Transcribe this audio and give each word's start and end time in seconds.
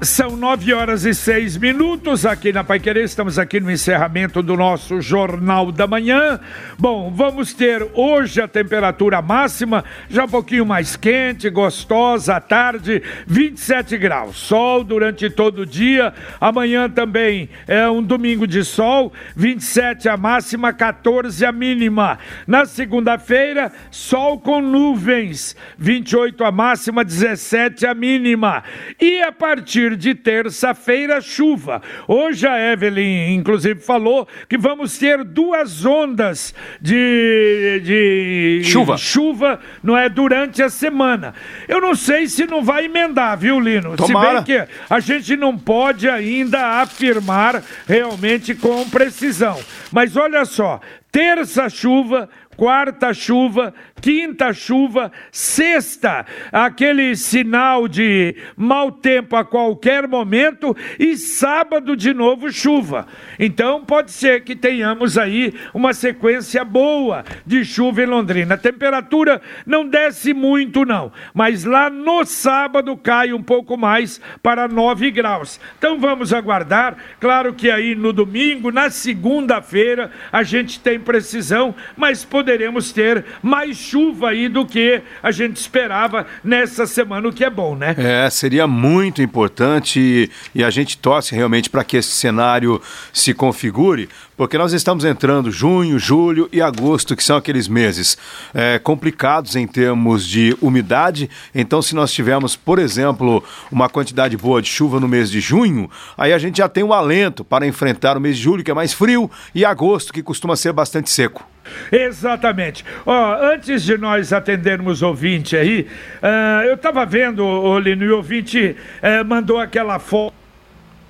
São 0.00 0.36
nove 0.36 0.72
horas 0.72 1.04
e 1.04 1.12
seis 1.12 1.56
minutos 1.56 2.24
aqui 2.24 2.52
na 2.52 2.62
Pai 2.62 2.78
Querer. 2.78 3.02
Estamos 3.02 3.36
aqui 3.36 3.58
no 3.58 3.68
encerramento 3.68 4.40
do 4.44 4.56
nosso 4.56 5.00
Jornal 5.00 5.72
da 5.72 5.88
Manhã. 5.88 6.38
Bom, 6.78 7.10
vamos 7.10 7.52
ter 7.52 7.84
hoje 7.94 8.40
a 8.40 8.46
temperatura 8.46 9.20
máxima, 9.20 9.84
já 10.08 10.24
um 10.24 10.28
pouquinho 10.28 10.64
mais 10.64 10.94
quente, 10.94 11.50
gostosa, 11.50 12.36
à 12.36 12.40
tarde, 12.40 13.02
27 13.26 13.96
graus. 13.98 14.36
Sol 14.36 14.84
durante 14.84 15.28
todo 15.28 15.62
o 15.62 15.66
dia. 15.66 16.14
Amanhã 16.40 16.88
também 16.88 17.48
é 17.66 17.90
um 17.90 18.00
domingo 18.00 18.46
de 18.46 18.62
sol, 18.62 19.12
27 19.34 20.08
a 20.08 20.16
máxima, 20.16 20.72
14 20.72 21.44
a 21.44 21.50
mínima. 21.50 22.20
Na 22.46 22.66
segunda-feira, 22.66 23.72
sol 23.90 24.38
com 24.38 24.60
nuvens, 24.60 25.56
28 25.76 26.44
a 26.44 26.52
máxima, 26.52 27.04
17 27.04 27.84
a 27.84 27.94
mínima. 27.94 28.62
E 29.00 29.20
a 29.22 29.32
partir 29.32 29.87
partir 29.88 29.96
de 29.96 30.14
terça-feira, 30.14 31.20
chuva. 31.20 31.80
Hoje 32.06 32.46
a 32.46 32.72
Evelyn, 32.72 33.34
inclusive, 33.34 33.80
falou 33.80 34.28
que 34.48 34.58
vamos 34.58 34.98
ter 34.98 35.24
duas 35.24 35.84
ondas 35.84 36.54
de, 36.80 37.80
de 37.84 38.62
chuva. 38.64 38.96
chuva, 38.96 39.60
não 39.82 39.96
é? 39.96 40.08
Durante 40.08 40.62
a 40.62 40.68
semana. 40.68 41.34
Eu 41.66 41.80
não 41.80 41.94
sei 41.94 42.26
se 42.26 42.46
não 42.46 42.62
vai 42.62 42.86
emendar, 42.86 43.38
viu, 43.38 43.60
Lino? 43.60 43.96
Tomara. 43.96 44.40
Se 44.40 44.44
bem 44.44 44.66
que 44.66 44.72
a 44.90 45.00
gente 45.00 45.36
não 45.36 45.56
pode 45.56 46.08
ainda 46.08 46.80
afirmar 46.82 47.62
realmente 47.86 48.54
com 48.54 48.88
precisão. 48.88 49.58
Mas 49.92 50.16
olha 50.16 50.44
só, 50.44 50.80
terça 51.10 51.68
chuva, 51.68 52.28
quarta 52.58 53.14
chuva, 53.14 53.72
quinta 54.00 54.52
chuva, 54.52 55.12
sexta 55.30 56.26
aquele 56.50 57.14
sinal 57.14 57.86
de 57.86 58.34
mau 58.56 58.90
tempo 58.90 59.36
a 59.36 59.44
qualquer 59.44 60.08
momento 60.08 60.76
e 60.98 61.16
sábado 61.16 61.96
de 61.96 62.12
novo 62.12 62.50
chuva. 62.50 63.06
Então 63.38 63.84
pode 63.84 64.10
ser 64.10 64.42
que 64.42 64.56
tenhamos 64.56 65.16
aí 65.16 65.54
uma 65.72 65.94
sequência 65.94 66.64
boa 66.64 67.24
de 67.46 67.64
chuva 67.64 68.02
em 68.02 68.06
Londrina. 68.06 68.56
A 68.56 68.58
temperatura 68.58 69.40
não 69.64 69.86
desce 69.86 70.34
muito 70.34 70.84
não, 70.84 71.12
mas 71.32 71.62
lá 71.62 71.88
no 71.88 72.24
sábado 72.24 72.96
cai 72.96 73.32
um 73.32 73.42
pouco 73.42 73.76
mais 73.76 74.20
para 74.42 74.66
9 74.66 75.12
graus. 75.12 75.60
Então 75.78 76.00
vamos 76.00 76.32
aguardar. 76.32 76.96
Claro 77.20 77.54
que 77.54 77.70
aí 77.70 77.94
no 77.94 78.12
domingo, 78.12 78.72
na 78.72 78.90
segunda-feira, 78.90 80.10
a 80.32 80.42
gente 80.42 80.80
tem 80.80 80.98
precisão, 80.98 81.72
mas 81.96 82.24
poderemos 82.24 82.47
poderemos 82.48 82.92
ter 82.92 83.26
mais 83.42 83.76
chuva 83.76 84.30
aí 84.30 84.48
do 84.48 84.64
que 84.64 85.02
a 85.22 85.30
gente 85.30 85.58
esperava 85.58 86.26
nessa 86.42 86.86
semana, 86.86 87.28
o 87.28 87.32
que 87.32 87.44
é 87.44 87.50
bom, 87.50 87.76
né? 87.76 87.94
É, 87.98 88.30
seria 88.30 88.66
muito 88.66 89.20
importante 89.20 90.30
e 90.54 90.64
a 90.64 90.70
gente 90.70 90.96
torce 90.96 91.34
realmente 91.34 91.68
para 91.68 91.84
que 91.84 91.98
esse 91.98 92.08
cenário 92.08 92.80
se 93.12 93.34
configure, 93.34 94.08
porque 94.34 94.56
nós 94.56 94.72
estamos 94.72 95.04
entrando 95.04 95.50
junho, 95.50 95.98
julho 95.98 96.48
e 96.50 96.62
agosto, 96.62 97.14
que 97.14 97.22
são 97.22 97.36
aqueles 97.36 97.68
meses 97.68 98.16
é, 98.54 98.78
complicados 98.78 99.54
em 99.54 99.66
termos 99.66 100.26
de 100.26 100.56
umidade. 100.62 101.28
Então, 101.54 101.82
se 101.82 101.94
nós 101.94 102.10
tivermos, 102.10 102.56
por 102.56 102.78
exemplo, 102.78 103.44
uma 103.70 103.90
quantidade 103.90 104.38
boa 104.38 104.62
de 104.62 104.70
chuva 104.70 104.98
no 104.98 105.06
mês 105.06 105.30
de 105.30 105.38
junho, 105.38 105.90
aí 106.16 106.32
a 106.32 106.38
gente 106.38 106.58
já 106.58 106.68
tem 106.68 106.82
um 106.82 106.94
alento 106.94 107.44
para 107.44 107.66
enfrentar 107.66 108.16
o 108.16 108.20
mês 108.20 108.38
de 108.38 108.42
julho, 108.42 108.64
que 108.64 108.70
é 108.70 108.74
mais 108.74 108.94
frio, 108.94 109.30
e 109.54 109.66
agosto, 109.66 110.14
que 110.14 110.22
costuma 110.22 110.56
ser 110.56 110.72
bastante 110.72 111.10
seco. 111.10 111.44
Exatamente. 111.90 112.84
Ó, 113.04 113.34
antes 113.40 113.82
de 113.82 113.96
nós 113.96 114.32
atendermos 114.32 115.02
o 115.02 115.08
ouvinte 115.08 115.56
aí, 115.56 115.86
uh, 116.22 116.64
eu 116.66 116.74
estava 116.74 117.04
vendo, 117.04 117.44
o 117.44 117.78
Lino, 117.78 118.04
e 118.04 118.10
o 118.10 118.16
ouvinte 118.16 118.76
uh, 119.02 119.24
mandou 119.24 119.58
aquela 119.58 119.98
fo 119.98 120.32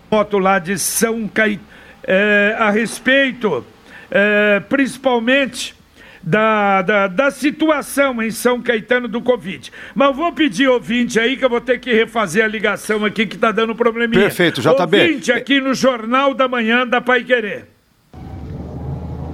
foto 0.08 0.38
lá 0.38 0.58
de 0.58 0.78
São 0.78 1.28
Caetano 1.28 1.66
uh, 2.04 2.62
a 2.62 2.70
respeito, 2.70 3.64
principalmente. 4.68 5.76
Da, 6.20 6.82
da, 6.82 7.06
da, 7.06 7.30
situação 7.30 8.20
em 8.20 8.30
São 8.32 8.60
Caetano 8.60 9.06
do 9.06 9.22
Covid. 9.22 9.70
Mas 9.94 10.16
vou 10.16 10.32
pedir 10.32 10.68
ouvinte 10.68 11.18
aí 11.18 11.36
que 11.36 11.44
eu 11.44 11.48
vou 11.48 11.60
ter 11.60 11.78
que 11.78 11.94
refazer 11.94 12.44
a 12.44 12.48
ligação 12.48 13.04
aqui 13.04 13.24
que 13.24 13.36
está 13.36 13.52
dando 13.52 13.74
probleminha. 13.74 14.24
Perfeito, 14.24 14.60
já 14.60 14.72
está 14.72 14.84
bem. 14.84 15.02
Ouvinte 15.02 15.30
aqui 15.30 15.60
no 15.60 15.72
Jornal 15.72 16.34
da 16.34 16.48
Manhã 16.48 16.84
da 16.84 17.00
Pai 17.00 17.22
Querer. 17.22 17.68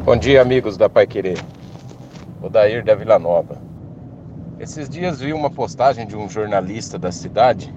Bom 0.05 0.19
dia, 0.19 0.43
amigos 0.43 0.77
da 0.77 0.87
Pai 0.87 1.07
Querer. 1.07 1.39
O 2.43 2.51
Dair 2.51 2.85
da 2.85 2.95
Vila 2.95 3.19
Nova. 3.19 3.57
Esses 4.61 4.87
dias 4.87 5.19
vi 5.19 5.33
uma 5.33 5.49
postagem 5.49 6.07
de 6.07 6.15
um 6.15 6.29
jornalista 6.29 6.99
da 6.99 7.11
cidade 7.11 7.75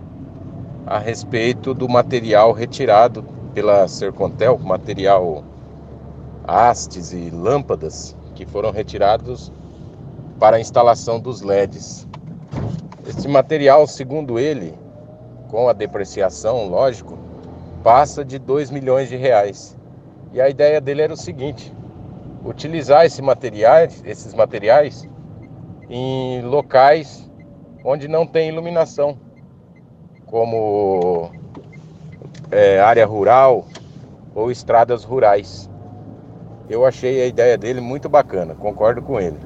a 0.86 1.00
respeito 1.00 1.74
do 1.74 1.88
material 1.88 2.52
retirado 2.52 3.24
pela 3.54 3.88
Sercontel, 3.88 4.58
material 4.58 5.42
hastes 6.46 7.14
e 7.14 7.30
lâmpadas 7.30 8.14
que 8.36 8.46
foram 8.46 8.72
retirados 8.72 9.50
para 10.38 10.58
a 10.58 10.60
instalação 10.60 11.22
dos 11.22 11.42
LEDs. 11.42 12.06
Este 13.08 13.30
material, 13.30 13.88
segundo 13.88 14.38
ele, 14.38 14.74
com 15.48 15.70
a 15.70 15.74
depreciação, 15.74 16.68
lógico, 16.68 17.18
passa 17.82 18.26
de 18.26 18.38
2 18.38 18.70
milhões 18.70 19.08
de 19.08 19.16
reais. 19.16 19.78
E 20.34 20.42
a 20.42 20.50
ideia 20.50 20.82
dele 20.82 21.04
era 21.04 21.14
o 21.14 21.18
seguinte: 21.18 21.74
utilizar 22.48 23.06
esse 23.06 23.22
materiais, 23.22 24.02
esses 24.06 24.34
materiais 24.34 25.08
em 25.90 26.42
locais 26.42 27.30
onde 27.84 28.08
não 28.08 28.26
tem 28.26 28.50
iluminação, 28.50 29.20
como 30.26 31.32
é, 32.52 32.80
área 32.80 33.06
rural 33.06 33.68
ou 34.34 34.50
estradas 34.52 35.04
rurais. 35.04 35.70
Eu 36.70 36.86
achei 36.86 37.22
a 37.22 37.28
ideia 37.28 37.58
dele 37.58 37.80
muito 37.80 38.10
bacana, 38.10 38.56
concordo 38.56 39.02
com 39.02 39.20
ele. 39.20 39.38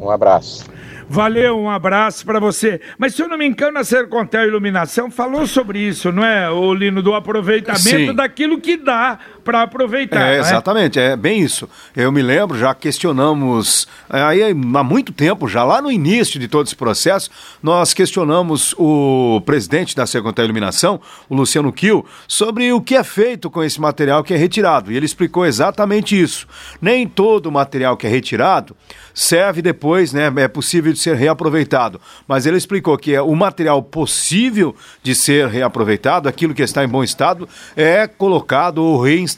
Um 0.00 0.10
abraço. 0.10 0.66
Valeu, 1.08 1.56
um 1.56 1.70
abraço 1.70 2.24
para 2.26 2.40
você. 2.40 2.80
Mas 2.98 3.14
se 3.14 3.22
eu 3.22 3.28
não 3.28 3.38
me 3.38 3.46
engano, 3.46 3.78
a 3.78 3.84
Sercontel 3.84 4.46
Iluminação 4.46 5.10
falou 5.10 5.46
sobre 5.46 5.78
isso, 5.78 6.10
não 6.10 6.24
é, 6.24 6.50
o 6.50 6.74
Lino, 6.74 7.02
do 7.02 7.14
aproveitamento 7.14 7.80
Sim. 7.80 8.14
daquilo 8.14 8.60
que 8.60 8.76
dá 8.76 9.18
para 9.46 9.62
aproveitar. 9.62 10.32
É, 10.32 10.40
exatamente, 10.40 10.98
é? 10.98 11.12
é? 11.12 11.16
bem 11.16 11.40
isso. 11.40 11.68
Eu 11.94 12.10
me 12.10 12.20
lembro, 12.20 12.58
já 12.58 12.74
questionamos, 12.74 13.86
é, 14.10 14.20
aí 14.20 14.42
há 14.42 14.82
muito 14.82 15.12
tempo, 15.12 15.46
já 15.46 15.62
lá 15.62 15.80
no 15.80 15.90
início 15.90 16.40
de 16.40 16.48
todo 16.48 16.66
esse 16.66 16.74
processo, 16.74 17.30
nós 17.62 17.94
questionamos 17.94 18.74
o 18.76 19.40
presidente 19.46 19.94
da 19.94 20.04
Sercontel 20.04 20.46
Iluminação, 20.46 21.00
o 21.28 21.36
Luciano 21.36 21.72
Kiel, 21.72 22.04
sobre 22.26 22.72
o 22.72 22.80
que 22.80 22.96
é 22.96 23.04
feito 23.04 23.48
com 23.48 23.62
esse 23.62 23.80
material 23.80 24.24
que 24.24 24.34
é 24.34 24.36
retirado. 24.36 24.90
E 24.90 24.96
ele 24.96 25.06
explicou 25.06 25.46
exatamente 25.46 26.20
isso. 26.20 26.48
Nem 26.82 27.06
todo 27.06 27.46
o 27.46 27.52
material 27.52 27.96
que 27.96 28.06
é 28.06 28.10
retirado 28.10 28.76
serve 29.14 29.62
depois, 29.62 30.12
né? 30.12 30.30
É 30.36 30.48
possível 30.48 30.92
de 30.92 30.98
ser 30.98 31.14
reaproveitado. 31.14 32.00
Mas 32.26 32.46
ele 32.46 32.56
explicou 32.56 32.98
que 32.98 33.14
é 33.14 33.22
o 33.22 33.34
material 33.34 33.80
possível 33.80 34.74
de 35.02 35.14
ser 35.14 35.46
reaproveitado, 35.48 36.28
aquilo 36.28 36.52
que 36.52 36.62
está 36.62 36.82
em 36.82 36.88
bom 36.88 37.04
estado, 37.04 37.48
é 37.76 38.06
colocado 38.08 38.78
ou 38.78 39.00
reinstalado 39.00 39.35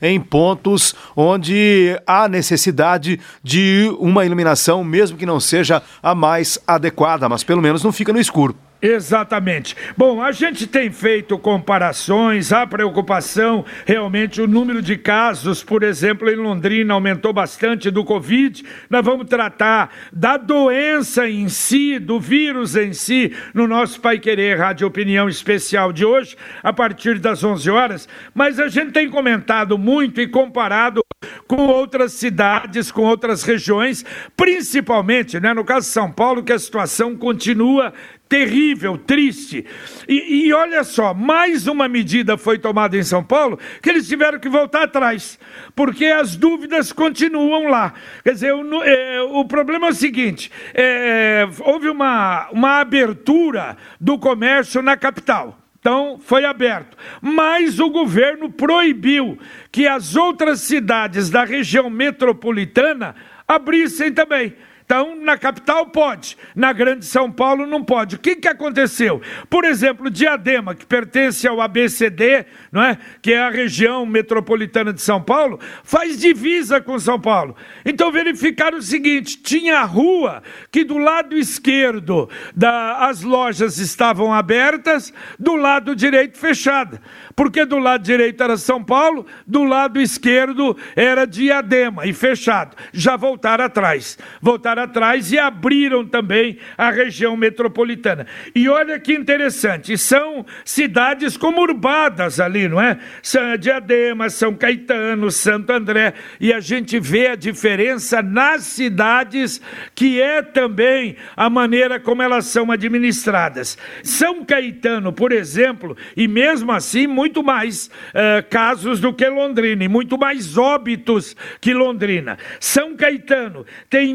em 0.00 0.20
pontos 0.20 0.94
onde 1.16 1.98
há 2.06 2.28
necessidade 2.28 3.20
de 3.42 3.94
uma 3.98 4.24
iluminação, 4.24 4.82
mesmo 4.84 5.16
que 5.16 5.26
não 5.26 5.40
seja 5.40 5.82
a 6.02 6.14
mais 6.14 6.58
adequada, 6.66 7.28
mas 7.28 7.44
pelo 7.44 7.62
menos 7.62 7.82
não 7.82 7.92
fica 7.92 8.12
no 8.12 8.20
escuro. 8.20 8.54
Exatamente. 8.82 9.76
Bom, 9.96 10.20
a 10.20 10.32
gente 10.32 10.66
tem 10.66 10.90
feito 10.90 11.38
comparações, 11.38 12.52
a 12.52 12.66
preocupação, 12.66 13.64
realmente 13.86 14.42
o 14.42 14.48
número 14.48 14.82
de 14.82 14.96
casos, 14.96 15.62
por 15.62 15.84
exemplo, 15.84 16.28
em 16.28 16.34
Londrina 16.34 16.92
aumentou 16.92 17.32
bastante 17.32 17.92
do 17.92 18.04
Covid. 18.04 18.64
Nós 18.90 19.04
vamos 19.04 19.28
tratar 19.28 19.94
da 20.12 20.36
doença 20.36 21.28
em 21.28 21.48
si, 21.48 22.00
do 22.00 22.18
vírus 22.18 22.74
em 22.74 22.92
si, 22.92 23.32
no 23.54 23.68
nosso 23.68 24.00
Pai 24.00 24.18
Querer 24.18 24.58
Rádio 24.58 24.88
Opinião 24.88 25.28
Especial 25.28 25.92
de 25.92 26.04
hoje, 26.04 26.36
a 26.60 26.72
partir 26.72 27.20
das 27.20 27.44
11 27.44 27.70
horas. 27.70 28.08
Mas 28.34 28.58
a 28.58 28.66
gente 28.66 28.90
tem 28.90 29.08
comentado 29.08 29.78
muito 29.78 30.20
e 30.20 30.26
comparado 30.26 31.04
com 31.46 31.66
outras 31.66 32.14
cidades, 32.14 32.90
com 32.90 33.02
outras 33.02 33.44
regiões, 33.44 34.04
principalmente, 34.36 35.38
né, 35.38 35.54
no 35.54 35.64
caso 35.64 35.86
de 35.86 35.92
São 35.92 36.10
Paulo, 36.10 36.42
que 36.42 36.52
a 36.52 36.58
situação 36.58 37.16
continua 37.16 37.92
terrível, 38.32 38.96
triste. 38.96 39.62
E, 40.08 40.46
e, 40.46 40.52
olha 40.54 40.82
só, 40.84 41.12
mais 41.12 41.66
uma 41.66 41.86
medida 41.86 42.38
foi 42.38 42.58
tomada 42.58 42.96
em 42.96 43.02
São 43.02 43.22
Paulo 43.22 43.58
que 43.82 43.90
eles 43.90 44.08
tiveram 44.08 44.40
que 44.40 44.48
voltar 44.48 44.84
atrás, 44.84 45.38
porque 45.76 46.06
as 46.06 46.34
dúvidas 46.34 46.92
continuam 46.92 47.68
lá. 47.68 47.92
Quer 48.24 48.32
dizer, 48.32 48.54
o, 48.54 48.82
é, 48.82 49.20
o 49.20 49.44
problema 49.44 49.88
é 49.88 49.90
o 49.90 49.94
seguinte: 49.94 50.50
é, 50.72 51.46
houve 51.60 51.90
uma, 51.90 52.48
uma 52.52 52.80
abertura 52.80 53.76
do 54.00 54.18
comércio 54.18 54.80
na 54.80 54.96
capital. 54.96 55.58
Então, 55.78 56.18
foi 56.18 56.46
aberto. 56.46 56.96
Mas 57.20 57.78
o 57.78 57.90
governo 57.90 58.50
proibiu 58.50 59.38
que 59.70 59.86
as 59.86 60.16
outras 60.16 60.60
cidades 60.60 61.28
da 61.28 61.44
região 61.44 61.90
metropolitana 61.90 63.14
abrissem 63.46 64.10
também. 64.10 64.54
Então, 64.84 65.16
na 65.16 65.38
capital 65.38 65.86
pode, 65.86 66.36
na 66.54 66.72
grande 66.72 67.04
São 67.04 67.30
Paulo 67.30 67.66
não 67.66 67.82
pode. 67.82 68.16
O 68.16 68.18
que, 68.18 68.36
que 68.36 68.48
aconteceu? 68.48 69.20
Por 69.48 69.64
exemplo, 69.64 70.10
Diadema, 70.10 70.74
que 70.74 70.84
pertence 70.84 71.46
ao 71.46 71.60
ABCD, 71.60 72.44
não 72.70 72.82
é? 72.82 72.98
que 73.20 73.32
é 73.32 73.40
a 73.40 73.50
região 73.50 74.04
metropolitana 74.04 74.92
de 74.92 75.00
São 75.00 75.22
Paulo, 75.22 75.58
faz 75.82 76.18
divisa 76.18 76.80
com 76.80 76.98
São 76.98 77.20
Paulo. 77.20 77.56
Então, 77.84 78.12
verificaram 78.12 78.78
o 78.78 78.82
seguinte: 78.82 79.40
tinha 79.42 79.78
a 79.78 79.84
rua 79.84 80.42
que 80.70 80.84
do 80.84 80.98
lado 80.98 81.36
esquerdo 81.36 82.28
da, 82.54 83.06
as 83.08 83.22
lojas 83.22 83.78
estavam 83.78 84.32
abertas, 84.32 85.12
do 85.38 85.54
lado 85.54 85.94
direito 85.94 86.38
fechada. 86.38 87.00
Porque 87.34 87.64
do 87.64 87.78
lado 87.78 88.02
direito 88.02 88.42
era 88.42 88.56
São 88.56 88.82
Paulo, 88.82 89.26
do 89.46 89.64
lado 89.64 90.00
esquerdo 90.00 90.76
era 90.94 91.26
Diadema 91.26 92.06
e 92.06 92.12
fechado. 92.12 92.76
Já 92.92 93.16
voltaram 93.16 93.64
atrás. 93.64 94.18
Voltaram 94.40 94.71
atrás 94.78 95.32
e 95.32 95.38
abriram 95.38 96.06
também 96.06 96.58
a 96.76 96.90
região 96.90 97.36
metropolitana. 97.36 98.26
E 98.54 98.68
olha 98.68 98.98
que 98.98 99.12
interessante, 99.12 99.96
são 99.98 100.44
cidades 100.64 101.36
conurbadas 101.36 102.40
ali, 102.40 102.68
não 102.68 102.80
é? 102.80 102.98
São 103.22 103.56
Diadema, 103.56 104.30
São 104.30 104.54
Caetano, 104.54 105.30
Santo 105.30 105.70
André. 105.70 106.14
E 106.40 106.52
a 106.52 106.60
gente 106.60 106.98
vê 106.98 107.28
a 107.28 107.34
diferença 107.34 108.22
nas 108.22 108.62
cidades, 108.62 109.60
que 109.94 110.20
é 110.20 110.42
também 110.42 111.16
a 111.36 111.48
maneira 111.48 112.00
como 112.00 112.22
elas 112.22 112.46
são 112.46 112.70
administradas. 112.70 113.76
São 114.02 114.44
Caetano, 114.44 115.12
por 115.12 115.32
exemplo, 115.32 115.96
e 116.16 116.26
mesmo 116.28 116.72
assim, 116.72 117.06
muito 117.06 117.42
mais 117.42 117.86
uh, 117.86 118.48
casos 118.50 119.00
do 119.00 119.12
que 119.12 119.28
Londrina, 119.28 119.84
e 119.84 119.88
muito 119.88 120.18
mais 120.18 120.56
óbitos 120.56 121.36
que 121.60 121.72
Londrina. 121.74 122.38
São 122.60 122.96
Caetano 122.96 123.66
tem 123.88 124.14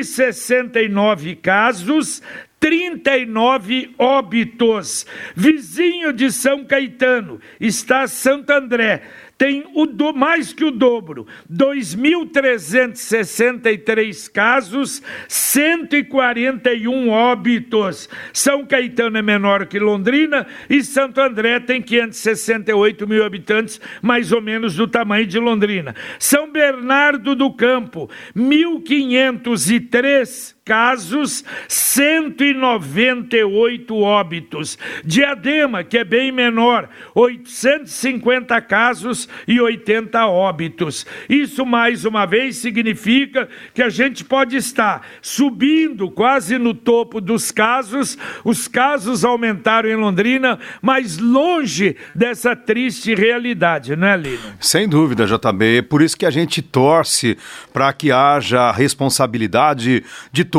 1.069 0.00 1.40
casos, 1.40 2.22
39 2.60 3.94
óbitos. 3.98 5.06
Vizinho 5.34 6.12
de 6.12 6.30
São 6.32 6.64
Caetano 6.64 7.40
está 7.60 8.06
Santo 8.06 8.50
André 8.50 9.02
tem 9.38 9.64
o 9.74 9.86
do, 9.86 10.14
mais 10.14 10.52
que 10.52 10.64
o 10.64 10.70
dobro, 10.70 11.26
2.363 11.52 14.30
casos, 14.32 15.02
141 15.28 17.10
óbitos. 17.10 18.08
São 18.32 18.64
Caetano 18.64 19.18
é 19.18 19.22
menor 19.22 19.66
que 19.66 19.78
Londrina 19.78 20.46
e 20.70 20.82
Santo 20.82 21.20
André 21.20 21.60
tem 21.60 21.82
568 21.82 23.06
mil 23.06 23.22
habitantes, 23.24 23.78
mais 24.00 24.32
ou 24.32 24.40
menos 24.40 24.74
do 24.74 24.88
tamanho 24.88 25.26
de 25.26 25.38
Londrina. 25.38 25.94
São 26.18 26.50
Bernardo 26.50 27.34
do 27.34 27.52
Campo, 27.52 28.08
1.503 28.34 30.55
casos, 30.66 31.42
198 31.68 33.96
óbitos. 33.96 34.76
Diadema, 35.04 35.84
que 35.84 35.96
é 35.96 36.02
bem 36.02 36.32
menor, 36.32 36.88
850 37.14 38.60
casos 38.62 39.28
e 39.46 39.60
80 39.60 40.26
óbitos. 40.26 41.06
Isso, 41.28 41.64
mais 41.64 42.04
uma 42.04 42.26
vez, 42.26 42.56
significa 42.56 43.48
que 43.72 43.80
a 43.80 43.88
gente 43.88 44.24
pode 44.24 44.56
estar 44.56 45.06
subindo 45.22 46.10
quase 46.10 46.58
no 46.58 46.74
topo 46.74 47.20
dos 47.20 47.52
casos. 47.52 48.18
Os 48.44 48.66
casos 48.66 49.24
aumentaram 49.24 49.88
em 49.88 49.94
Londrina, 49.94 50.58
mas 50.82 51.18
longe 51.18 51.94
dessa 52.12 52.56
triste 52.56 53.14
realidade, 53.14 53.94
não 53.94 54.08
é, 54.08 54.16
Lino? 54.16 54.42
Sem 54.58 54.88
dúvida, 54.88 55.26
JB. 55.26 55.82
Por 55.82 56.02
isso 56.02 56.16
que 56.16 56.26
a 56.26 56.30
gente 56.30 56.60
torce 56.60 57.38
para 57.72 57.92
que 57.92 58.10
haja 58.10 58.72
responsabilidade 58.72 60.02
de 60.32 60.44
todos, 60.44 60.55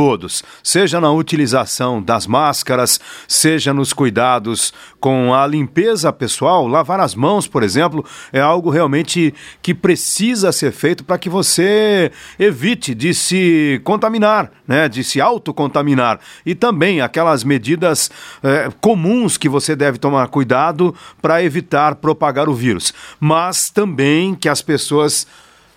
seja 0.64 1.02
na 1.02 1.12
utilização 1.12 2.02
das 2.02 2.28
máscaras, 2.28 3.00
seja 3.28 3.74
nos 3.74 3.94
cuidados 3.94 4.74
com 5.00 5.34
a 5.34 5.46
limpeza 5.46 6.12
pessoal, 6.12 6.68
lavar 6.68 7.00
as 7.00 7.16
mãos, 7.16 7.48
por 7.48 7.64
exemplo, 7.64 8.04
é 8.32 8.40
algo 8.40 8.70
realmente 8.70 9.34
que 9.62 9.74
precisa 9.74 10.52
ser 10.52 10.72
feito 10.72 11.04
para 11.04 11.18
que 11.18 11.30
você 11.30 12.12
evite 12.40 12.94
de 12.94 13.14
se 13.14 13.82
contaminar, 13.84 14.52
né, 14.68 14.88
de 14.90 15.04
se 15.04 15.22
autocontaminar. 15.22 16.20
E 16.46 16.54
também 16.56 17.02
aquelas 17.02 17.44
medidas 17.44 18.12
é, 18.44 18.70
comuns 18.82 19.38
que 19.38 19.50
você 19.50 19.76
deve 19.76 19.98
tomar 19.98 20.28
cuidado 20.28 20.94
para 21.22 21.44
evitar 21.44 21.96
propagar 21.96 22.50
o 22.50 22.54
vírus. 22.54 22.94
Mas 23.20 23.70
também 23.70 24.36
que 24.36 24.50
as 24.50 24.62
pessoas 24.62 25.28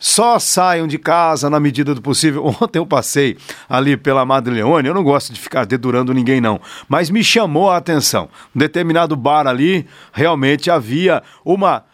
só 0.01 0.39
saiam 0.39 0.89
de 0.89 0.99
casa 0.99 1.51
na 1.51 1.61
medida 1.61 1.95
do 1.95 2.01
possível. 2.01 2.47
Ontem 2.61 2.79
eu 2.79 2.87
passei 2.87 3.37
ali 3.69 3.97
pela 3.97 4.25
Madre 4.25 4.55
Leone, 4.55 4.89
eu 4.89 4.95
não 4.95 5.05
gosto 5.05 5.33
de 5.33 5.39
ficar 5.39 5.67
dedurando 5.67 6.15
ninguém 6.15 6.41
não, 6.41 6.61
mas 6.89 7.11
me 7.11 7.23
chamou 7.23 7.71
a 7.71 7.77
atenção. 7.77 8.29
Um 8.57 8.59
determinado 8.59 9.15
bar 9.15 9.47
ali, 9.47 9.87
realmente 10.13 10.71
havia 10.71 11.23
uma 11.45 11.85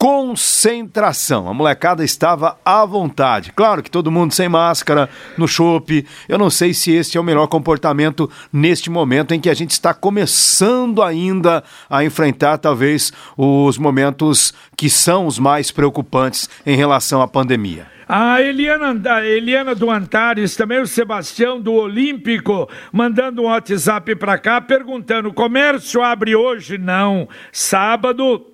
concentração. 0.00 1.46
A 1.46 1.52
molecada 1.52 2.02
estava 2.02 2.56
à 2.64 2.86
vontade. 2.86 3.52
Claro 3.52 3.82
que 3.82 3.90
todo 3.90 4.10
mundo 4.10 4.32
sem 4.32 4.48
máscara, 4.48 5.10
no 5.36 5.46
chope. 5.46 6.06
Eu 6.26 6.38
não 6.38 6.48
sei 6.48 6.72
se 6.72 6.90
este 6.90 7.18
é 7.18 7.20
o 7.20 7.24
melhor 7.24 7.46
comportamento 7.48 8.30
neste 8.50 8.88
momento 8.88 9.34
em 9.34 9.40
que 9.40 9.50
a 9.50 9.52
gente 9.52 9.72
está 9.72 9.92
começando 9.92 11.02
ainda 11.02 11.62
a 11.90 12.02
enfrentar 12.02 12.56
talvez 12.56 13.12
os 13.36 13.76
momentos 13.76 14.54
que 14.74 14.88
são 14.88 15.26
os 15.26 15.38
mais 15.38 15.70
preocupantes 15.70 16.48
em 16.64 16.74
relação 16.74 17.20
à 17.20 17.28
pandemia. 17.28 17.86
A 18.08 18.40
Eliana, 18.40 18.98
a 19.14 19.24
Eliana 19.24 19.74
do 19.74 19.90
Antares, 19.90 20.56
também 20.56 20.80
o 20.80 20.86
Sebastião 20.86 21.60
do 21.60 21.74
Olímpico, 21.74 22.68
mandando 22.90 23.42
um 23.42 23.44
WhatsApp 23.44 24.16
para 24.16 24.38
cá 24.38 24.60
perguntando: 24.60 25.32
comércio 25.32 26.02
abre 26.02 26.34
hoje? 26.34 26.76
Não. 26.76 27.28
Sábado 27.52 28.49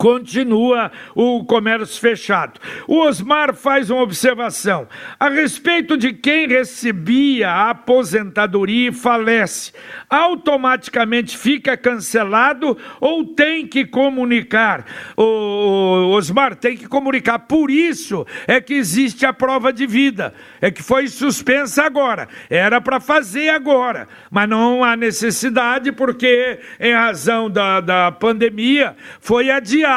continua 0.00 0.90
o 1.14 1.44
comércio 1.44 2.00
fechado. 2.00 2.58
O 2.88 3.00
Osmar 3.00 3.54
faz 3.54 3.90
uma 3.90 4.00
observação 4.00 4.88
a 5.18 5.28
respeito 5.28 5.94
de 5.94 6.14
quem 6.14 6.48
recebia 6.48 7.50
a 7.50 7.70
aposentadoria 7.70 8.88
e 8.88 8.94
falece. 8.94 9.74
Automaticamente 10.08 11.36
fica 11.36 11.76
cancelado 11.76 12.78
ou 12.98 13.26
tem 13.26 13.66
que 13.66 13.84
comunicar? 13.84 14.86
O 15.18 16.14
Osmar 16.16 16.56
tem 16.56 16.78
que 16.78 16.88
comunicar. 16.88 17.40
Por 17.40 17.70
isso 17.70 18.26
é 18.46 18.58
que 18.58 18.72
existe 18.72 19.26
a 19.26 19.34
prova 19.34 19.70
de 19.70 19.86
vida. 19.86 20.32
É 20.62 20.70
que 20.70 20.82
foi 20.82 21.08
suspensa 21.08 21.84
agora. 21.84 22.26
Era 22.48 22.80
para 22.80 23.00
fazer 23.00 23.50
agora, 23.50 24.08
mas 24.30 24.48
não 24.48 24.82
há 24.82 24.96
necessidade 24.96 25.92
porque, 25.92 26.58
em 26.80 26.94
razão 26.94 27.50
da, 27.50 27.82
da 27.82 28.10
pandemia, 28.10 28.96
foi 29.20 29.50
adiado 29.50 29.89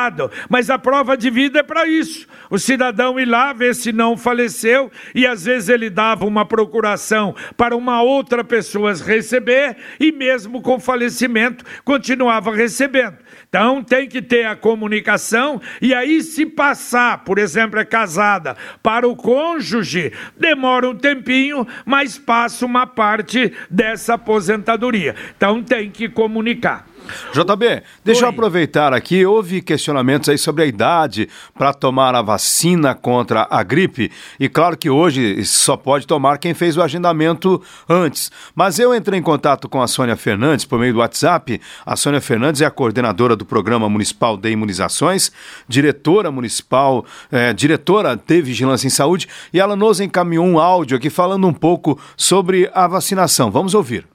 mas 0.49 0.69
a 0.69 0.77
prova 0.77 1.15
de 1.15 1.29
vida 1.29 1.59
é 1.59 1.63
para 1.63 1.87
isso. 1.87 2.27
O 2.49 2.59
cidadão 2.59 3.19
ir 3.19 3.25
lá 3.25 3.53
ver 3.53 3.73
se 3.73 3.91
não 3.91 4.15
faleceu 4.15 4.91
e 5.15 5.25
às 5.25 5.45
vezes 5.45 5.69
ele 5.69 5.89
dava 5.89 6.25
uma 6.25 6.45
procuração 6.45 7.35
para 7.57 7.75
uma 7.75 8.01
outra 8.01 8.43
pessoa 8.43 8.93
receber 8.93 9.75
e 9.99 10.11
mesmo 10.11 10.61
com 10.61 10.79
falecimento 10.79 11.65
continuava 11.83 12.53
recebendo. 12.53 13.17
Então 13.49 13.83
tem 13.83 14.07
que 14.07 14.21
ter 14.21 14.45
a 14.45 14.55
comunicação 14.55 15.61
e 15.81 15.93
aí 15.93 16.21
se 16.21 16.45
passar, 16.45 17.23
por 17.23 17.37
exemplo, 17.37 17.79
é 17.79 17.85
casada 17.85 18.55
para 18.81 19.07
o 19.07 19.15
cônjuge, 19.15 20.11
demora 20.37 20.89
um 20.89 20.95
tempinho, 20.95 21.67
mas 21.85 22.17
passa 22.17 22.65
uma 22.65 22.87
parte 22.87 23.53
dessa 23.69 24.15
aposentadoria. 24.15 25.15
Então 25.35 25.63
tem 25.63 25.89
que 25.89 26.09
comunicar. 26.09 26.92
JB, 27.33 27.83
deixa 28.03 28.21
Oi. 28.21 28.25
eu 28.25 28.29
aproveitar 28.29 28.93
aqui. 28.93 29.25
Houve 29.25 29.61
questionamentos 29.61 30.29
aí 30.29 30.37
sobre 30.37 30.63
a 30.63 30.65
idade 30.65 31.29
para 31.57 31.73
tomar 31.73 32.15
a 32.15 32.21
vacina 32.21 32.95
contra 32.95 33.47
a 33.49 33.63
gripe. 33.63 34.11
E 34.39 34.47
claro 34.47 34.77
que 34.77 34.89
hoje 34.89 35.43
só 35.45 35.75
pode 35.75 36.07
tomar 36.07 36.37
quem 36.37 36.53
fez 36.53 36.77
o 36.77 36.81
agendamento 36.81 37.61
antes. 37.89 38.31
Mas 38.55 38.79
eu 38.79 38.93
entrei 38.93 39.19
em 39.19 39.23
contato 39.23 39.67
com 39.67 39.81
a 39.81 39.87
Sônia 39.87 40.15
Fernandes 40.15 40.65
por 40.65 40.79
meio 40.79 40.93
do 40.93 40.99
WhatsApp. 40.99 41.59
A 41.85 41.95
Sônia 41.95 42.21
Fernandes 42.21 42.61
é 42.61 42.65
a 42.65 42.71
coordenadora 42.71 43.35
do 43.35 43.45
Programa 43.45 43.89
Municipal 43.89 44.37
de 44.37 44.49
Imunizações, 44.49 45.31
diretora 45.67 46.31
municipal, 46.31 47.05
é, 47.31 47.53
diretora 47.53 48.15
de 48.15 48.41
Vigilância 48.41 48.87
em 48.87 48.91
Saúde. 48.91 49.27
E 49.51 49.59
ela 49.59 49.75
nos 49.75 49.99
encaminhou 49.99 50.45
um 50.45 50.59
áudio 50.59 50.97
aqui 50.97 51.09
falando 51.09 51.47
um 51.47 51.53
pouco 51.53 51.99
sobre 52.15 52.69
a 52.73 52.87
vacinação. 52.87 53.51
Vamos 53.51 53.73
ouvir. 53.73 54.12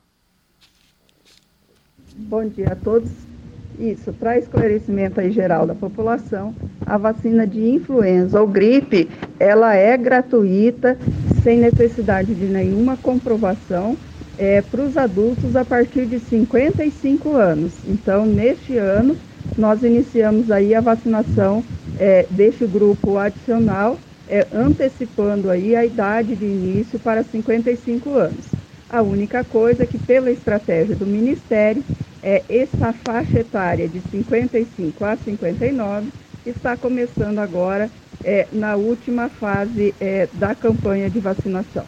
Bom 2.21 2.47
dia 2.47 2.73
a 2.73 2.75
todos. 2.75 3.09
Isso, 3.79 4.13
para 4.13 4.37
esclarecimento 4.37 5.21
aí 5.21 5.31
geral 5.31 5.65
da 5.65 5.75
população, 5.75 6.53
a 6.85 6.99
vacina 6.99 7.47
de 7.47 7.61
influenza 7.61 8.41
ou 8.41 8.47
gripe, 8.47 9.09
ela 9.39 9.77
é 9.77 9.97
gratuita, 9.97 10.99
sem 11.45 11.59
necessidade 11.59 12.35
de 12.35 12.47
nenhuma 12.47 12.97
comprovação 12.97 13.97
é, 14.37 14.61
para 14.61 14.83
os 14.83 14.97
adultos 14.97 15.55
a 15.55 15.65
partir 15.65 16.07
de 16.07 16.19
55 16.19 17.37
anos. 17.37 17.73
Então, 17.87 18.27
neste 18.27 18.77
ano, 18.77 19.17
nós 19.57 19.85
iniciamos 19.85 20.51
aí 20.51 20.75
a 20.75 20.81
vacinação 20.81 21.63
é, 22.01 22.27
deste 22.29 22.67
grupo 22.67 23.17
adicional, 23.17 23.97
é, 24.29 24.45
antecipando 24.53 25.49
aí 25.49 25.77
a 25.77 25.87
idade 25.87 26.35
de 26.35 26.45
início 26.45 26.99
para 26.99 27.23
55 27.23 28.11
anos. 28.11 28.45
A 28.91 29.03
única 29.03 29.45
coisa 29.45 29.85
é 29.85 29.87
que, 29.87 29.99
pela 29.99 30.31
estratégia 30.31 30.97
do 30.97 31.07
Ministério, 31.07 31.85
é, 32.23 32.43
essa 32.49 32.93
faixa 32.93 33.41
etária 33.41 33.89
de 33.89 34.01
55 34.01 35.05
a 35.05 35.17
59 35.17 36.09
está 36.45 36.77
começando 36.77 37.39
agora 37.39 37.91
é, 38.25 38.47
na 38.53 38.77
última 38.77 39.29
fase 39.29 39.95
é, 40.01 40.29
da 40.35 40.55
campanha 40.55 41.09
de 41.09 41.21
vacinação. 41.21 41.85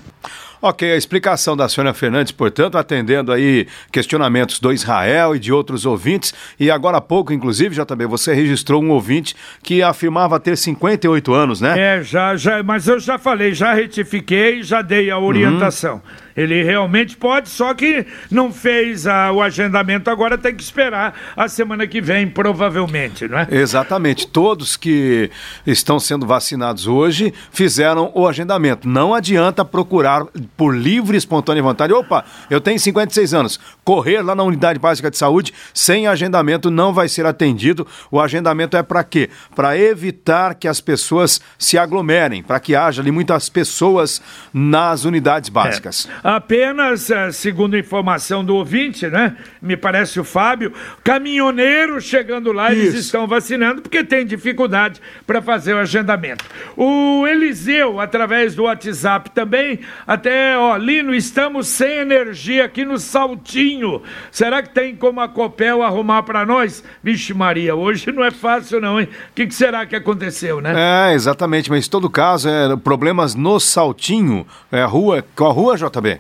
Ok, 0.62 0.92
a 0.92 0.96
explicação 0.96 1.56
da 1.56 1.70
Sônia 1.70 1.94
Fernandes, 1.94 2.32
portanto, 2.32 2.76
atendendo 2.76 3.32
aí 3.32 3.66
questionamentos 3.90 4.60
do 4.60 4.70
Israel 4.70 5.34
e 5.34 5.38
de 5.38 5.50
outros 5.50 5.86
ouvintes. 5.86 6.34
E 6.58 6.70
agora 6.70 6.98
há 6.98 7.00
pouco, 7.00 7.32
inclusive, 7.32 7.74
já 7.74 7.86
também 7.86 8.06
você 8.06 8.34
registrou 8.34 8.82
um 8.82 8.90
ouvinte 8.90 9.34
que 9.62 9.82
afirmava 9.82 10.38
ter 10.38 10.58
58 10.58 11.32
anos, 11.32 11.62
né? 11.62 11.96
É, 11.96 12.02
já, 12.02 12.36
já, 12.36 12.62
mas 12.62 12.86
eu 12.86 13.00
já 13.00 13.16
falei, 13.16 13.54
já 13.54 13.72
retifiquei, 13.72 14.62
já 14.62 14.82
dei 14.82 15.10
a 15.10 15.18
orientação. 15.18 15.94
Uhum. 15.94 16.00
Ele 16.36 16.62
realmente 16.62 17.16
pode, 17.16 17.48
só 17.48 17.74
que 17.74 18.06
não 18.30 18.52
fez 18.52 19.06
a, 19.06 19.32
o 19.32 19.42
agendamento, 19.42 20.10
agora 20.10 20.38
tem 20.38 20.54
que 20.54 20.62
esperar 20.62 21.14
a 21.36 21.48
semana 21.48 21.86
que 21.86 22.00
vem, 22.00 22.28
provavelmente, 22.28 23.28
não 23.28 23.38
é? 23.38 23.48
Exatamente. 23.50 24.26
Todos 24.26 24.76
que 24.76 25.30
estão 25.66 25.98
sendo 25.98 26.26
vacinados 26.26 26.86
hoje 26.86 27.32
fizeram 27.50 28.10
o 28.14 28.26
agendamento. 28.26 28.88
Não 28.88 29.14
adianta 29.14 29.64
procurar 29.64 30.24
por 30.56 30.74
livre 30.74 31.16
e 31.16 31.18
espontânea 31.18 31.62
vontade. 31.62 31.92
Opa, 31.92 32.24
eu 32.48 32.60
tenho 32.60 32.78
56 32.78 33.34
anos. 33.34 33.60
Correr 33.84 34.22
lá 34.22 34.34
na 34.34 34.42
unidade 34.42 34.78
básica 34.78 35.10
de 35.10 35.16
saúde 35.16 35.52
sem 35.74 36.06
agendamento 36.06 36.70
não 36.70 36.92
vai 36.92 37.08
ser 37.08 37.26
atendido. 37.26 37.86
O 38.10 38.20
agendamento 38.20 38.76
é 38.76 38.82
para 38.82 39.02
quê? 39.04 39.30
Para 39.54 39.76
evitar 39.76 40.54
que 40.54 40.68
as 40.68 40.80
pessoas 40.80 41.40
se 41.58 41.78
aglomerem, 41.78 42.42
para 42.42 42.60
que 42.60 42.74
haja 42.74 43.02
ali 43.02 43.10
muitas 43.10 43.48
pessoas 43.48 44.22
nas 44.52 45.04
unidades 45.04 45.48
básicas. 45.48 46.08
É. 46.24 46.29
Apenas, 46.30 47.10
eh, 47.10 47.32
segundo 47.32 47.76
informação 47.76 48.44
do 48.44 48.54
ouvinte, 48.54 49.08
né? 49.08 49.36
Me 49.60 49.76
parece 49.76 50.20
o 50.20 50.22
Fábio, 50.22 50.72
caminhoneiros 51.02 52.04
chegando 52.04 52.52
lá, 52.52 52.72
Isso. 52.72 52.82
eles 52.82 52.94
estão 52.94 53.26
vacinando 53.26 53.82
porque 53.82 54.04
tem 54.04 54.24
dificuldade 54.24 55.00
para 55.26 55.42
fazer 55.42 55.74
o 55.74 55.78
agendamento. 55.78 56.44
O 56.76 57.26
Eliseu, 57.26 57.98
através 57.98 58.54
do 58.54 58.62
WhatsApp 58.62 59.30
também, 59.30 59.80
até, 60.06 60.56
ó, 60.56 60.76
Lino, 60.76 61.12
estamos 61.12 61.66
sem 61.66 61.98
energia 61.98 62.64
aqui 62.64 62.84
no 62.84 62.96
Saltinho. 62.96 64.00
Será 64.30 64.62
que 64.62 64.70
tem 64.72 64.94
como 64.94 65.20
a 65.20 65.28
Copel 65.28 65.82
arrumar 65.82 66.22
para 66.22 66.46
nós? 66.46 66.84
Vixe 67.02 67.34
Maria, 67.34 67.74
hoje 67.74 68.12
não 68.12 68.22
é 68.22 68.30
fácil 68.30 68.80
não, 68.80 69.00
hein? 69.00 69.08
O 69.30 69.34
que, 69.34 69.48
que 69.48 69.54
será 69.54 69.84
que 69.84 69.96
aconteceu, 69.96 70.60
né? 70.60 71.10
É, 71.10 71.12
exatamente, 71.12 71.68
mas 71.68 71.88
em 71.88 71.90
todo 71.90 72.08
caso, 72.08 72.48
é 72.48 72.76
problemas 72.76 73.34
no 73.34 73.58
Saltinho, 73.58 74.46
é 74.70 74.80
a 74.80 74.86
rua, 74.86 75.24
qual 75.34 75.50
a 75.50 75.52
rua, 75.52 75.76
JB? 75.76 76.19